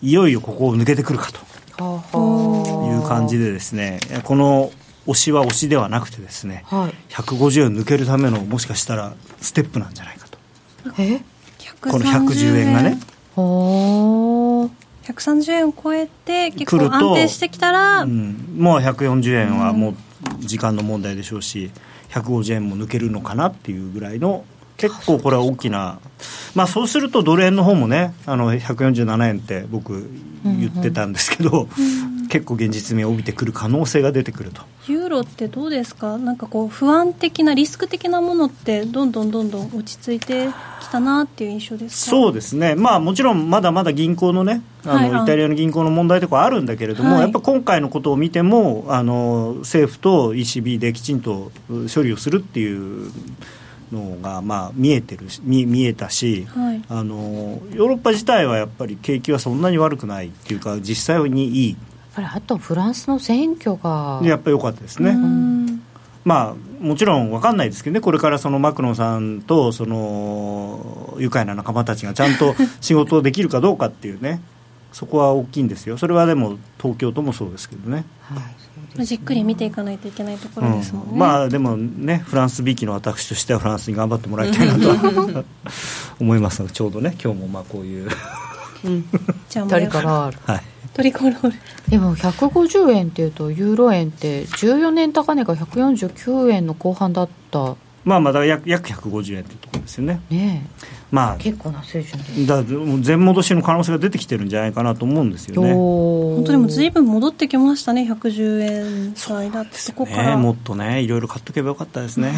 [0.02, 1.40] いよいよここを抜けてくるかと。
[1.80, 1.84] い
[2.98, 4.00] う感じでですね。
[4.24, 4.72] この
[5.06, 10.38] 押しは押しではなくてですね、はい、150円抜けるためのもしかしたらステップなんじゃないかと。
[11.00, 11.22] え？
[11.82, 13.00] この110円がね。
[13.36, 19.96] 130円を超えて結構安定してきたら、うん、もう140円はもう
[20.40, 21.72] 時間の問題でしょうし
[22.10, 24.46] 150円も抜けるのかなっていうぐらいの
[24.78, 26.00] 結構これは大きな、
[26.56, 30.10] まあ、そうするとドル円の方もねあの147円って僕
[30.44, 31.68] 言ってたんですけど、うんうん、
[32.34, 34.64] 結構現実味を帯びてくる可能性が出てくると。
[34.88, 36.18] ユーロってどうですか？
[36.18, 40.48] なんかこう不安的なリスク的なものってどんどんどんどん落ち着いて
[40.82, 42.74] きたなっていう印象ですそうですね。
[42.74, 51.52] まあもちろんまだまだ銀行のねあの、はい、イタリアの銀行の問題とかあるんだけれども、はい、やっぱ今回のことを見てもあの政府と ECB できちんと
[51.94, 53.12] 処理をするっていう
[53.92, 61.78] のがまあ見えてる見見えたし、はい、あのヨーロッパ自体はやっぱり景気はそんなに悪くないっていうか実際にいい
[62.14, 65.16] ぱりあとフランスの選挙がやっぱり良かったですね。
[66.24, 74.40] まあ、もちろん分かんないですけどね、これからそのマクロンさんとその愉快な仲間たちがちゃんと 仕事をできるかどうかっていうね、
[74.94, 78.06] そこは大きいんですよ、それはでも東京都もそうですけどね。
[78.22, 78.64] はい。
[79.00, 85.46] じっくり見ていかないといけないところですもんね、うん、まあでもねフランスびきの私としてはフランスに頑張ってもらいたいなと
[86.20, 88.10] 思いますのでちょうどね今日もまあこういう、
[88.86, 89.06] うん、
[89.50, 90.64] じゃあトリコロール、はい、
[90.94, 91.58] トリコロール。
[91.90, 97.76] でも150円っていうとユーロ円って14年高値が149円の後半だった。
[98.06, 100.22] まあまだ約約150円っていうところですよね。
[100.30, 100.66] ね
[101.14, 102.64] まあ、結構な水準でだ
[103.02, 105.72] 全戻しの可能性が出てきてるんじゃないかなと思うんですよね。
[105.72, 112.34] 本当にもずいぶん戻ってきましたね110円台だってそこから、ね、もっとねいろいろ買っとけばよかったですね。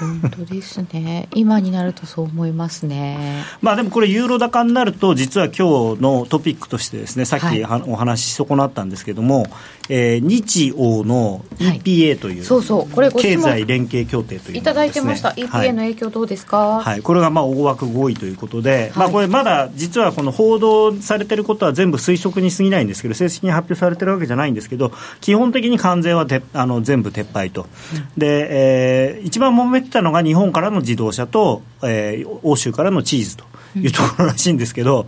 [0.00, 1.28] 本当ですね。
[1.34, 3.44] 今になるとそう思いますね。
[3.60, 9.50] まあでもこれユーロ高になると実は今日のトピックとしてですねさっきお話し損なったんですけども、はい、
[9.90, 12.88] えー、日欧の EPA という、はい、そうそう。
[12.88, 15.30] これ経済連携協定という、ね、いただいてました。
[15.30, 27.68] EPA の影響どうですか、はい、はい、これがまあ大枠合意ということで、はい、まあ、これまだ実はこの報道されてることは全部推測に過ぎないんですけど正式に発表されてるわけじゃないんですけど基本的に関税はてあの全部撤廃と、うん、
[28.16, 33.48] で、えー、一番揉めてたのが日本からの自動車と、えー、欧州からのチーズと。
[33.76, 35.06] いうところらしいんですけど、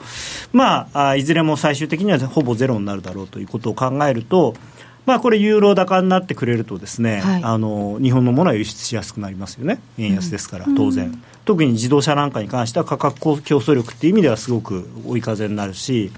[0.53, 4.55] まあ、いずれも最終的にはほぼゼロになるだろうということを考えると、
[5.11, 16.13] まあ、これ、ユーロ高になってくれるとですね、はい、あの日本のものは輸出しやすくなりますよね、円安ですから、当然、うん、特に自動車なんかに関しては価格競争力っていう意味ではすごく追い風になるし、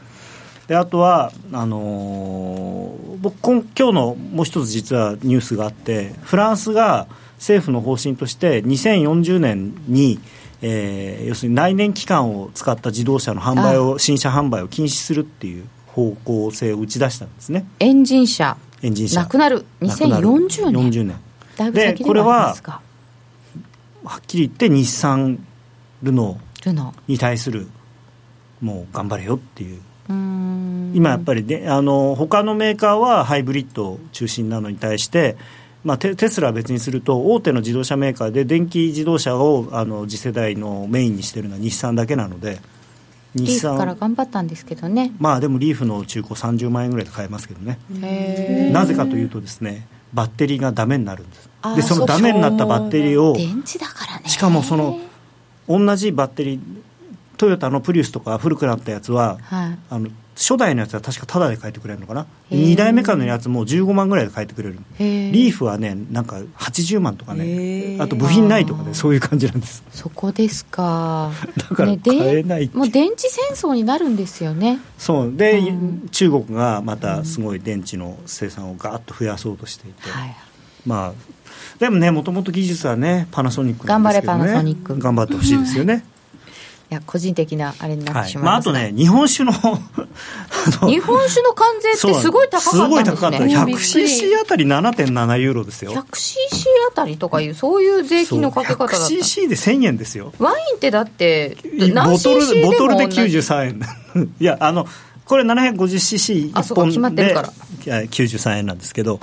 [0.67, 10.21] であとはあのー、僕今日のもう一つ実はニュースがあってフランスが政府の方針として2040年に、
[10.61, 17.67] えー、要するに内燃機関を使った自動車の販売を新車販売を禁止するっていう方向性を打ち出したんですね。
[17.81, 19.21] エンジン車エンジン車。
[19.21, 19.65] なくなる。
[19.81, 20.91] 2040年。
[20.91, 21.73] 40年。
[21.73, 22.55] でこれは
[24.05, 25.47] はっきり言って日産
[26.03, 26.93] ルノー。
[27.09, 27.69] に対する
[28.61, 29.81] もう頑張れよっていう。
[30.09, 35.37] 今やっぱりであの他のメーカーはハイブリッド中心なのに対して、
[35.85, 42.61] まあ、テテスラは別にすると大手の自動車メーカーで電気自動車をあの次世代のメインにしてるのは日産だけなので
[43.35, 45.13] リーフから頑張ったんですけどね。
[45.19, 47.79] まあでもリーフの中古30万円ぐらいで買えますけどね。
[48.73, 51.51] なぜかというとですねバッテリーがダメになるんです。
[51.77, 54.29] でそのダメになったバッテリーを電池だからね。
[54.29, 55.01] しかもその
[55.69, 56.61] 同じバッテリー
[57.39, 64.79] トヨタのプリウスとか古くなったやつは、はい、あの初代のやつは確かタダで買えてくれるのかな？2代目からのやつも15万ぐらいで買えてくれる。
[64.99, 67.99] リーフはねなんか80万とかね。
[68.01, 69.85] あと部品ないとかねそういう感じなんです。
[69.91, 71.33] そこですか。
[71.57, 74.79] だから買えない、ね、もう電池戦争になるんですよね。
[74.97, 75.33] そう。
[75.37, 80.13] で、うん、中国がまたすごい電池の生産をガーッと増やそうとしていて、うん。
[80.13, 80.37] はい、
[80.87, 81.13] まあ
[81.79, 84.99] でもねもともと技術はねパナソニックなんですけど、ね、頑張れパナソニック。
[84.99, 86.05] 頑張ってほしいですよね
[86.93, 88.77] いや個人的なあれになってしまいます、はい。
[88.77, 89.53] まあ、あとね日本酒の
[90.87, 92.85] 日本酒の関税ってすごい高かったんですね。
[92.85, 93.39] すごい高かった。
[93.39, 95.93] 100cc あたり7.7ユーロですよ。
[95.93, 96.03] 100cc
[96.91, 98.97] あたりとかいうそういう税金のかけ方だった。
[99.07, 100.35] 100cc で1000円ですよ。
[100.39, 103.81] ワインってだってボトルボトルで93円。
[104.39, 104.87] いやあの
[105.25, 107.35] これ 750cc1 本で
[107.87, 109.19] 93円なんですけど。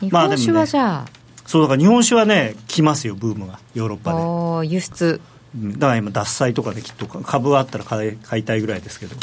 [0.00, 1.06] 日本酒はじゃあ、まあね、
[1.44, 3.58] そうだから日本酒はね来ますよブームが。
[3.74, 4.74] ヨーロッパで。
[4.74, 5.20] 輸出。
[5.26, 9.16] うんだから今脱菜とかできっと株はあったら買い買いたいぐらいですけど。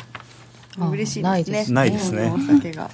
[0.79, 1.65] あ嬉しいですね。
[1.73, 2.29] ないですね。
[2.29, 2.91] 日本のお酒が。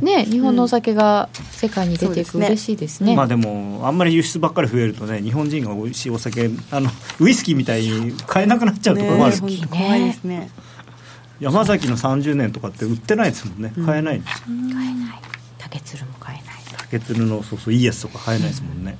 [0.00, 9.66] ね日本のお酒が世界に出ていく、そう嬉しいですね、まあでもあんまり輸出ばっかり増えるとね日本人が美味しいお酒あのウイスキーみたいに買えなくなっちゃうところもある、ね。
[9.70, 10.50] 怖いですね。
[11.38, 13.72] 山崎の30年とかって売ってないですもんね。
[13.86, 14.18] 買えない。
[14.18, 15.20] んですよ、買えない。
[15.58, 16.58] 竹鶴も買えない。
[16.78, 18.96] 竹鶴のそうそういいやつとか買えないですもんね、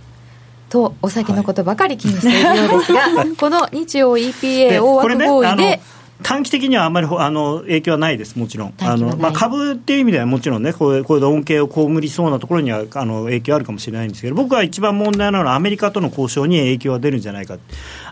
[0.69, 3.01] とお酒のことばかり気にしているようですが、
[3.39, 5.81] この日曜 EPA で大枠合意で
[6.23, 17.59] 短期的にはあんまりほあの影響はないです、もちろん、あのまあ、株っていう意味ではもちろんね、こういうこういう恩恵を被りそうなところにはあの影響あるかもしれないんですけど、僕は一番問題なのは、アメリカとの交渉に影響が出るんじゃないか、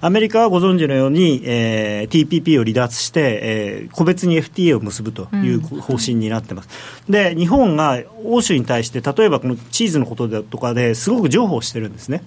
[0.01, 6.69] アメリカはご存知のように、えー TPP を離脱して、えー個別に FTA を結ぶという方針になってます。
[7.09, 12.23] で日本が欧州に対して、例えばこのチーズのことだとかですごく譲歩してるんですね。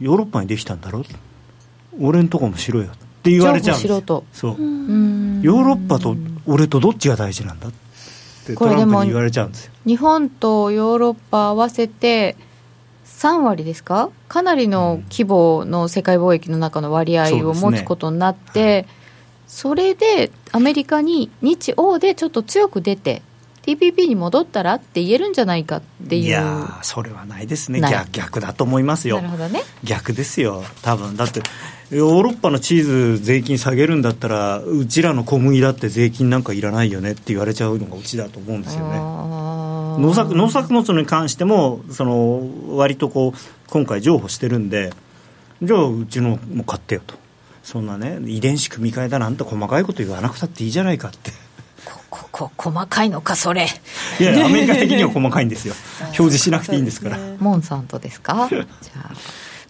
[0.00, 1.04] ヨーロッパにできたんだろ
[2.00, 2.86] 俺んとこもしろよ。
[2.86, 2.90] っ
[3.22, 4.54] て言われちゃうんですそう。
[4.54, 5.40] うん。
[5.42, 7.72] ヨーロッパと俺とどっちが大事なんだっ
[8.46, 9.72] てトこれでもランプに言われちゃうんですよ。
[9.86, 12.36] 日本とヨーロッパ合わせて
[13.04, 14.10] 3割ですか？
[14.28, 18.86] かなりの規模の世界貿易の中の割合を持つことになって
[19.46, 23.22] そ,、れでアメリカに日欧でちょっと強く出て
[23.68, 26.24] TPP に戻ったらって言えるんじゃないかっていう。
[26.24, 27.82] いやーそれはないですね。
[27.82, 29.16] 逆逆だと思いますよ。
[29.16, 29.60] なるほどね。
[29.84, 30.64] 逆ですよ。
[30.80, 31.18] 多分。
[31.18, 31.42] だって
[31.90, 32.82] ヨーロッパのチー
[33.16, 38.96] ズ税金下げるんだったらうちらの小麦だって税金なんかいらないよねって言われちゃうのがうちだと思うんですよね。
[38.96, 43.38] 農作農作物に関してもその割とこう
[43.68, 44.94] 今回譲歩してるんで
[45.60, 47.16] じゃあうちのも買ってよと。
[47.62, 51.32] そんなね遺伝子組み換えだなんて細かいこと言わなくたっていいじゃないかって
[52.10, 53.66] ここ細かいのかそれ。
[54.20, 55.74] いやいやアメリカ的には細かいんですよ。
[56.04, 57.18] 表示しなくていいんですから。
[57.38, 58.48] モンサントですか？
[58.50, 58.62] じゃ
[59.04, 59.10] あ。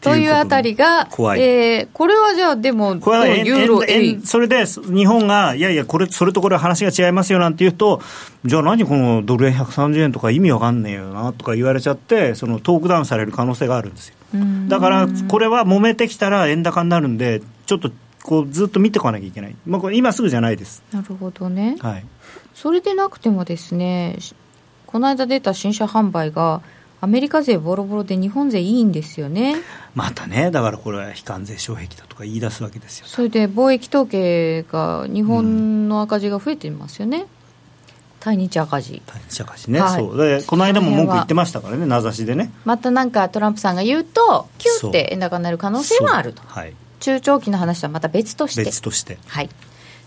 [0.01, 1.41] というあたりが怖い。
[1.43, 8.01] えーこれはじゃあでもこれユーロ円円それで日本がいやいやこれそれとこれは話が違いますよなんて言うと
[8.45, 14.14] じゃあ何このドル円130円とか意味わかんねえよなとか言われちゃってそのトークダウンされる可能性があるんですよ。
[14.68, 17.91] だからこれは揉めてきたら円高になるんでちょっと
[18.29, 21.79] こうずっと見ておかなきゃいけない、まあ、これ今すぐじゃないです、なるほどね。
[21.81, 22.05] はい、
[22.55, 24.35] それでなくてもですねし
[24.85, 26.61] この間出た新車販売が
[27.01, 29.57] アメリカ勢ボロボロで日本勢いいんですよね。
[29.95, 33.07] またねだからこれは非関税障壁だとか言い出すわけですよ。
[33.07, 37.24] それで貿易統計が日本の赤字が増えていますよね、
[38.20, 39.01] 対日赤字。
[39.07, 40.01] 対日赤字ね、はい。
[40.01, 40.18] そう。
[40.18, 42.53] でこの間も文句言ってましたからね名指しでね。
[42.66, 46.43] またなんかトランプさんが言うとキューって円高になる可能性はあると。
[46.45, 48.64] はい中長期の話とはまた別として。
[48.64, 49.18] 別として。
[49.26, 49.51] はい。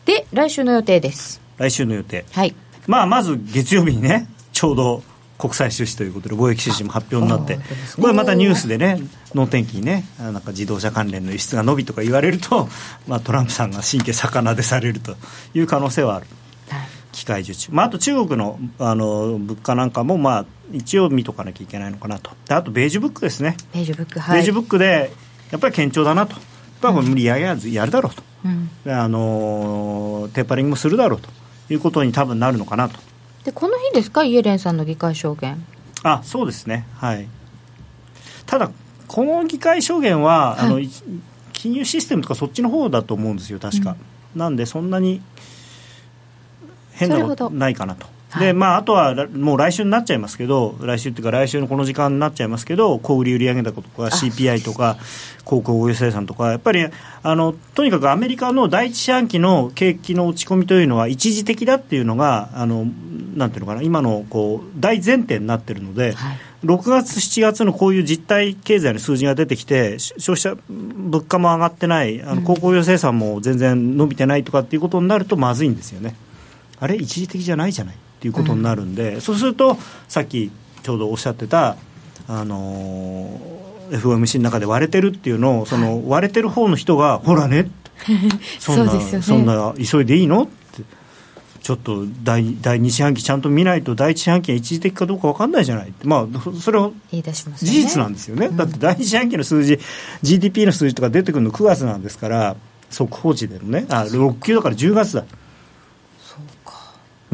[0.05, 1.41] で来週の予定です。
[1.57, 2.25] 来週の予定。
[2.31, 2.55] はい。
[2.87, 5.03] まあ、まず月曜日にね、ちょうど
[5.37, 7.59] 国際収支ということで、貿易収支も発表になって、
[7.99, 8.99] これまたニュースでね、
[9.33, 12.67] 能天気にね、あなんか自動車関連の輸出が伸びとか言われると、
[13.07, 15.15] まあ、トランプさんが神経逆なでされると
[15.53, 16.27] いう可能性はある、
[16.69, 16.87] はい。
[17.11, 24.35] 機械受注、まあ、あと中国のあの物価なんかも、まあ、一応見とかなきゃいけないのかなと、であとベージュブックですね、ページブックはい。
[24.35, 25.11] ベージュブックで
[25.51, 26.35] やっぱり堅調だなと、
[26.82, 28.23] やっぱりこれ無理やりややるだろうと。
[28.45, 28.69] うん。
[28.84, 31.29] であのテーパリングもするだろうと。
[31.69, 32.99] いうことに多分なるのかなと。
[33.45, 34.25] でこの日ですか？
[34.25, 35.65] イエレンさんの議会証言。
[36.03, 36.86] あそうですね。
[36.95, 37.27] はい。
[38.45, 38.71] ただ
[39.07, 40.89] この議会証言は、あのい
[41.53, 43.95] 金融システムとかそっちの方だと思うんですよ確か、
[44.36, 45.21] なんでそんなに
[46.91, 48.03] 変なことないかなと。
[48.03, 54.97] はいでまあ、あとはらもう来週になっちゃいますけど来週っていうか来週のこの時間になっちゃいますけど小売売上高とか CPI とか
[55.43, 56.86] 鉱工業生産とかやっぱり
[57.23, 62.86] あのとにかくアメリカの第一四半期の景気の落ち込みというのは一時的だっていうのがあの
[63.36, 66.38] なんていうのかな今のこう大前提になってるので、はい。
[66.63, 76.15] 6月、7月のこういう実体経済の数字が出てきて、し消費者物価も上がってない、あの鉱工業生産も全然伸びてないとかっていうことになるとまずいんですよね。
[76.79, 80.51] あれ、一時的じゃないじゃないっていうことになるんで、そうすると、さっき
[80.84, 81.76] ちょうどおっしゃってた、
[82.28, 87.69] あのー FOMC の中で割れてるっていうのを、その割れてる方の人が、ほらね、
[88.59, 89.22] そんなね。
[89.22, 90.43] そんな急いでいいの？
[90.43, 90.84] って。
[91.61, 95.93] ちょっと第第2四半期ちゃんと見ないと第1四半期が一時的かどうか分かんないじゃない。
[96.03, 96.91] まあ、それは
[97.57, 99.80] 事実なんですよね、だって第一四半期の数字、
[100.22, 102.55] GDP の数字とか出てくるの9月なんですから、
[102.89, 105.22] 速報値でのね、あ6級だから10月だ。
[105.22, 105.28] だ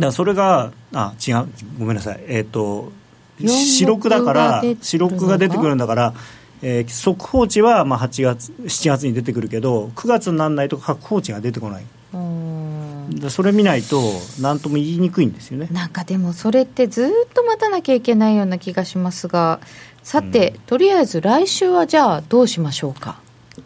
[0.01, 1.47] からそれが、あ違う、
[1.79, 2.91] ごめんなさい、えっ、と、
[3.39, 6.13] 四六だから四六が出てくるんだから、
[6.61, 11.85] えー速報値はまあ8月、7月に出てくるけど、9月にならないと速報値が出てこない。
[13.29, 14.01] それ見ないと、
[14.41, 15.67] なんとも言いにくいんですよね。
[15.71, 19.59] なんかでもそれってずっと待たなきゃいけないような気がしますが
[20.03, 23.19] さて、とりあえず来週はじゃあどうしましょうか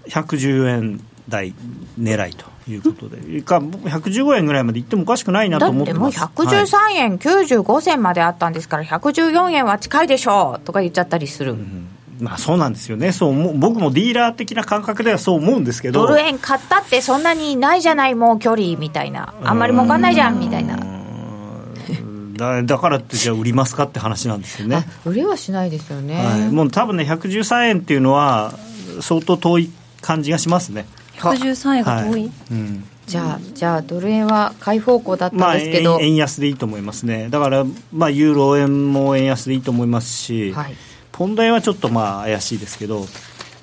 [0.08, 1.02] ？114円
[1.32, 1.56] 台
[2.00, 6.20] 狙いということで、か115円ぐらいまでいってもおかしくないなと思ってます。
[6.20, 11.54] だってもう113円95銭まであったんですから、114円は近いでしょうとか言っちゃったりする。
[11.54, 11.88] うん
[12.20, 13.12] まあそうなんですよね。
[13.12, 16.06] そう僕もディーラー的な感覚ではそう思うんですけど。
[16.06, 19.34] ドル円買ったってそんなにないじゃないもう距離みたいな。
[19.44, 20.78] あんまり儲かんないじゃんみたいな。
[22.38, 24.86] だだからってじゃあ売りますかって話なんですよね。
[25.06, 28.54] 売りはしないですよね、はい、もう多分ね113円っていうのは
[29.02, 29.72] 相当遠い
[30.02, 30.88] 感じがしますね
[31.18, 32.84] 113円が遠い、はい、うん。
[33.08, 40.76] じゃあ、じゃあ、ドル円は買い方向だったんですけど、まあ、円安でいいと思いますね、だから、まあ、ユーロ円も円安でいいと思いますし、はい、
[41.12, 43.06] ポンド円はちょっとまあ怪しいですけど、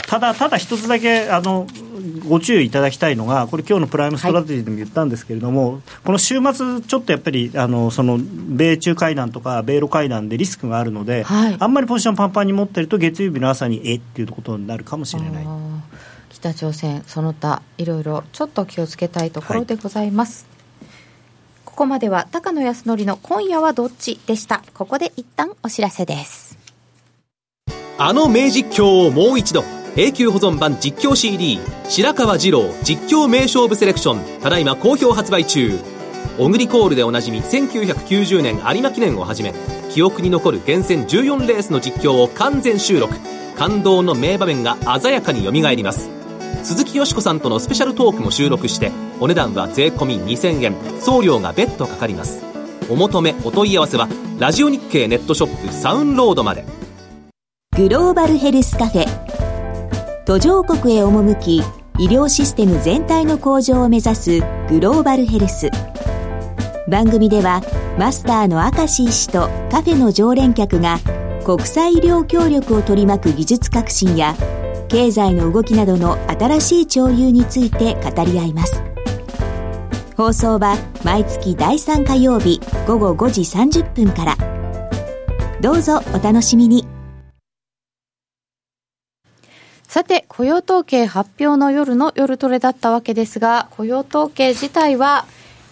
[0.07, 1.66] ただ、ただ一つだけあの
[2.28, 15.46] ご注意いただきたいのが、これ、今日のプライムストラテジーでも言ったんですけれども、はい、この週末、ちょっとやっぱりあのその米中会談とか米ロ会談でリスクがあるので、はい、あんまりポジションパンパンに持ってると、月曜日の朝にえっていうことになるかもしれない。
[16.39, 20.47] 北朝鮮その他いろいろちょっと気をつけたいところでございます、
[20.80, 20.89] はい、
[21.64, 24.62] ここまでは高野康則の今夜はどっちでした。
[24.74, 26.59] ここで一旦お知らせです。
[27.99, 29.64] あの名実況をもう一度。
[29.97, 31.59] 永久保存版実況 CD
[31.89, 35.78] 白川二郎実況名勝負セレクションただいま好評発売中。
[36.39, 39.53] オグリコールでおなじみ1990年有馬記念をはじめ
[39.91, 43.12] 記憶に残る厳選14レースの実況を完全収録。
[43.59, 46.17] 感動の名場面が鮮やかによみがえります
[46.68, 50.74] 鈴木よしこさんとのスペシャルトークも収録してお値段は税込2000円。
[51.00, 52.44] 送料が別途かかります。
[52.90, 54.06] お求めお問い合わせは
[54.38, 56.66] ラジオ日経ネットショップサウンロードまで。
[57.74, 60.24] グローバルヘルスカフェ。
[60.26, 61.62] 途上国へ赴き
[61.98, 65.70] 医療システム全体の向上を目指すグローバルヘルス。
[66.86, 67.62] 番組では
[67.98, 70.98] マスターの明石医師とカフェの常連客が
[71.46, 74.34] 国際医療協力を取り巻く技術革新や
[74.89, 78.82] 経済の動きなどの新しい潮流について語り合います。
[80.16, 84.36] 放送は毎月第3火曜日午後5時30分から。
[85.61, 86.86] どうぞお楽しみに。
[89.89, 95.24] さて、雇用統計発表の夜の夜トレだったわけですが、雇用統計自体は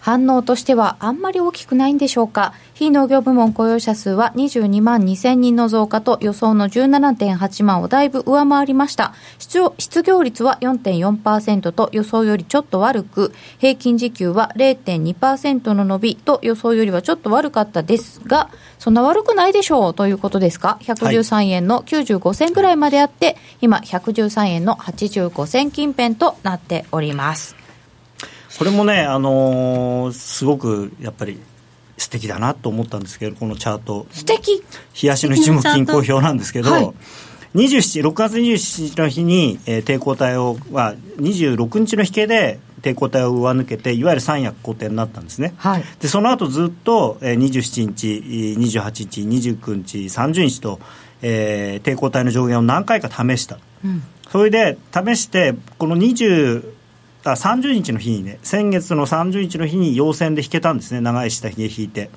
[0.06, 2.52] 反応としてはあんまり大きくないんでしょうか？
[2.74, 9.14] 非農業部門雇用者数は22万2000人の増加と予想の17.8万をだいぶ上回りました。
[9.40, 27.65] 失業率は4.4%と予想よりちょっと悪く、平均時給は0.2%の伸びと予想よりはちょっと悪かったですが、そんな悪くないでしょうということですか？113円の95銭ぐらいまであって、はい、今113円の85銭近辺となっております。
[28.58, 31.38] これもね、あのー、すごくやっぱり
[31.98, 34.06] 素敵だなと思ったんですけどこのチャート。
[34.10, 34.62] 素敵。
[35.02, 36.92] 冷やしの一目均衡表なんですけど、はい、
[37.54, 48.06] 27 6月27日の日に、えー、抵抗体をは26日の引けで抵抗体を上抜けていわゆる三役固定になったんですね、はい、でその後ずっと、えー、27日
[48.58, 50.78] 28日29日30日と、
[51.22, 56.75] えー、抵抗体の上限を何回か試した、うん、それで試してこの20
[57.32, 61.00] あ30日の日にね先月の30日の日に陽線で引けたんですね。
[61.00, 62.10] 長い下髭引いて。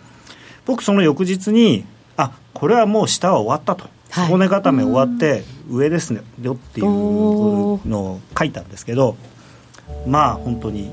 [0.66, 1.86] 僕その翌日に
[2.18, 3.90] あこれはもう下は終わったと。
[4.12, 6.22] 底根固め終わって上ですね。
[6.42, 9.16] よっていうのを書いたんですけど
[10.08, 10.92] まあ本当に、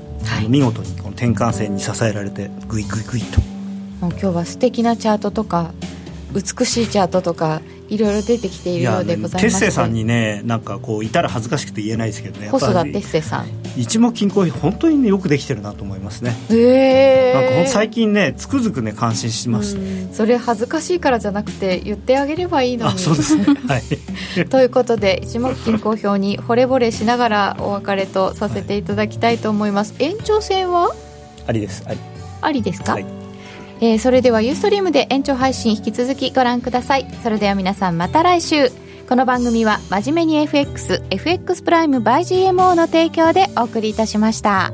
[0.49, 3.41] 見事にこの転換線に支えられてグイグイグイと。
[4.01, 5.71] もう今日は素敵なチャートとか
[6.33, 13.47] 美しいチャートとかいろいろ出てきているようでございます、ね、さんにねなんかこういたら恥ずかしくて言えないですけどね細田哲星さん。
[13.77, 16.35] 一目均衡本当にねよくできてるなと思いますね。
[16.49, 19.75] へえなんか最近ねつくづくね感心しまし
[20.09, 22.99] たそれ恥ずかしいからじゃなくて言ってあげればいいのに。
[22.99, 23.45] そうですね。
[23.45, 23.83] はい。
[24.49, 30.93] ということで一目均衡表に惚れ惚れしながらお別れとさせていただきたいと思います、はい、延長戦は？
[31.45, 31.99] ありですあり。
[32.41, 33.16] ありですか、はい
[33.79, 38.69] えー、それではユーストリームで延長配信引き続きご覧くださいそれでは皆さんまた来週
[39.07, 44.73] この番組は真面目に FXFX プライム by GMO の提供でお送りいたしました。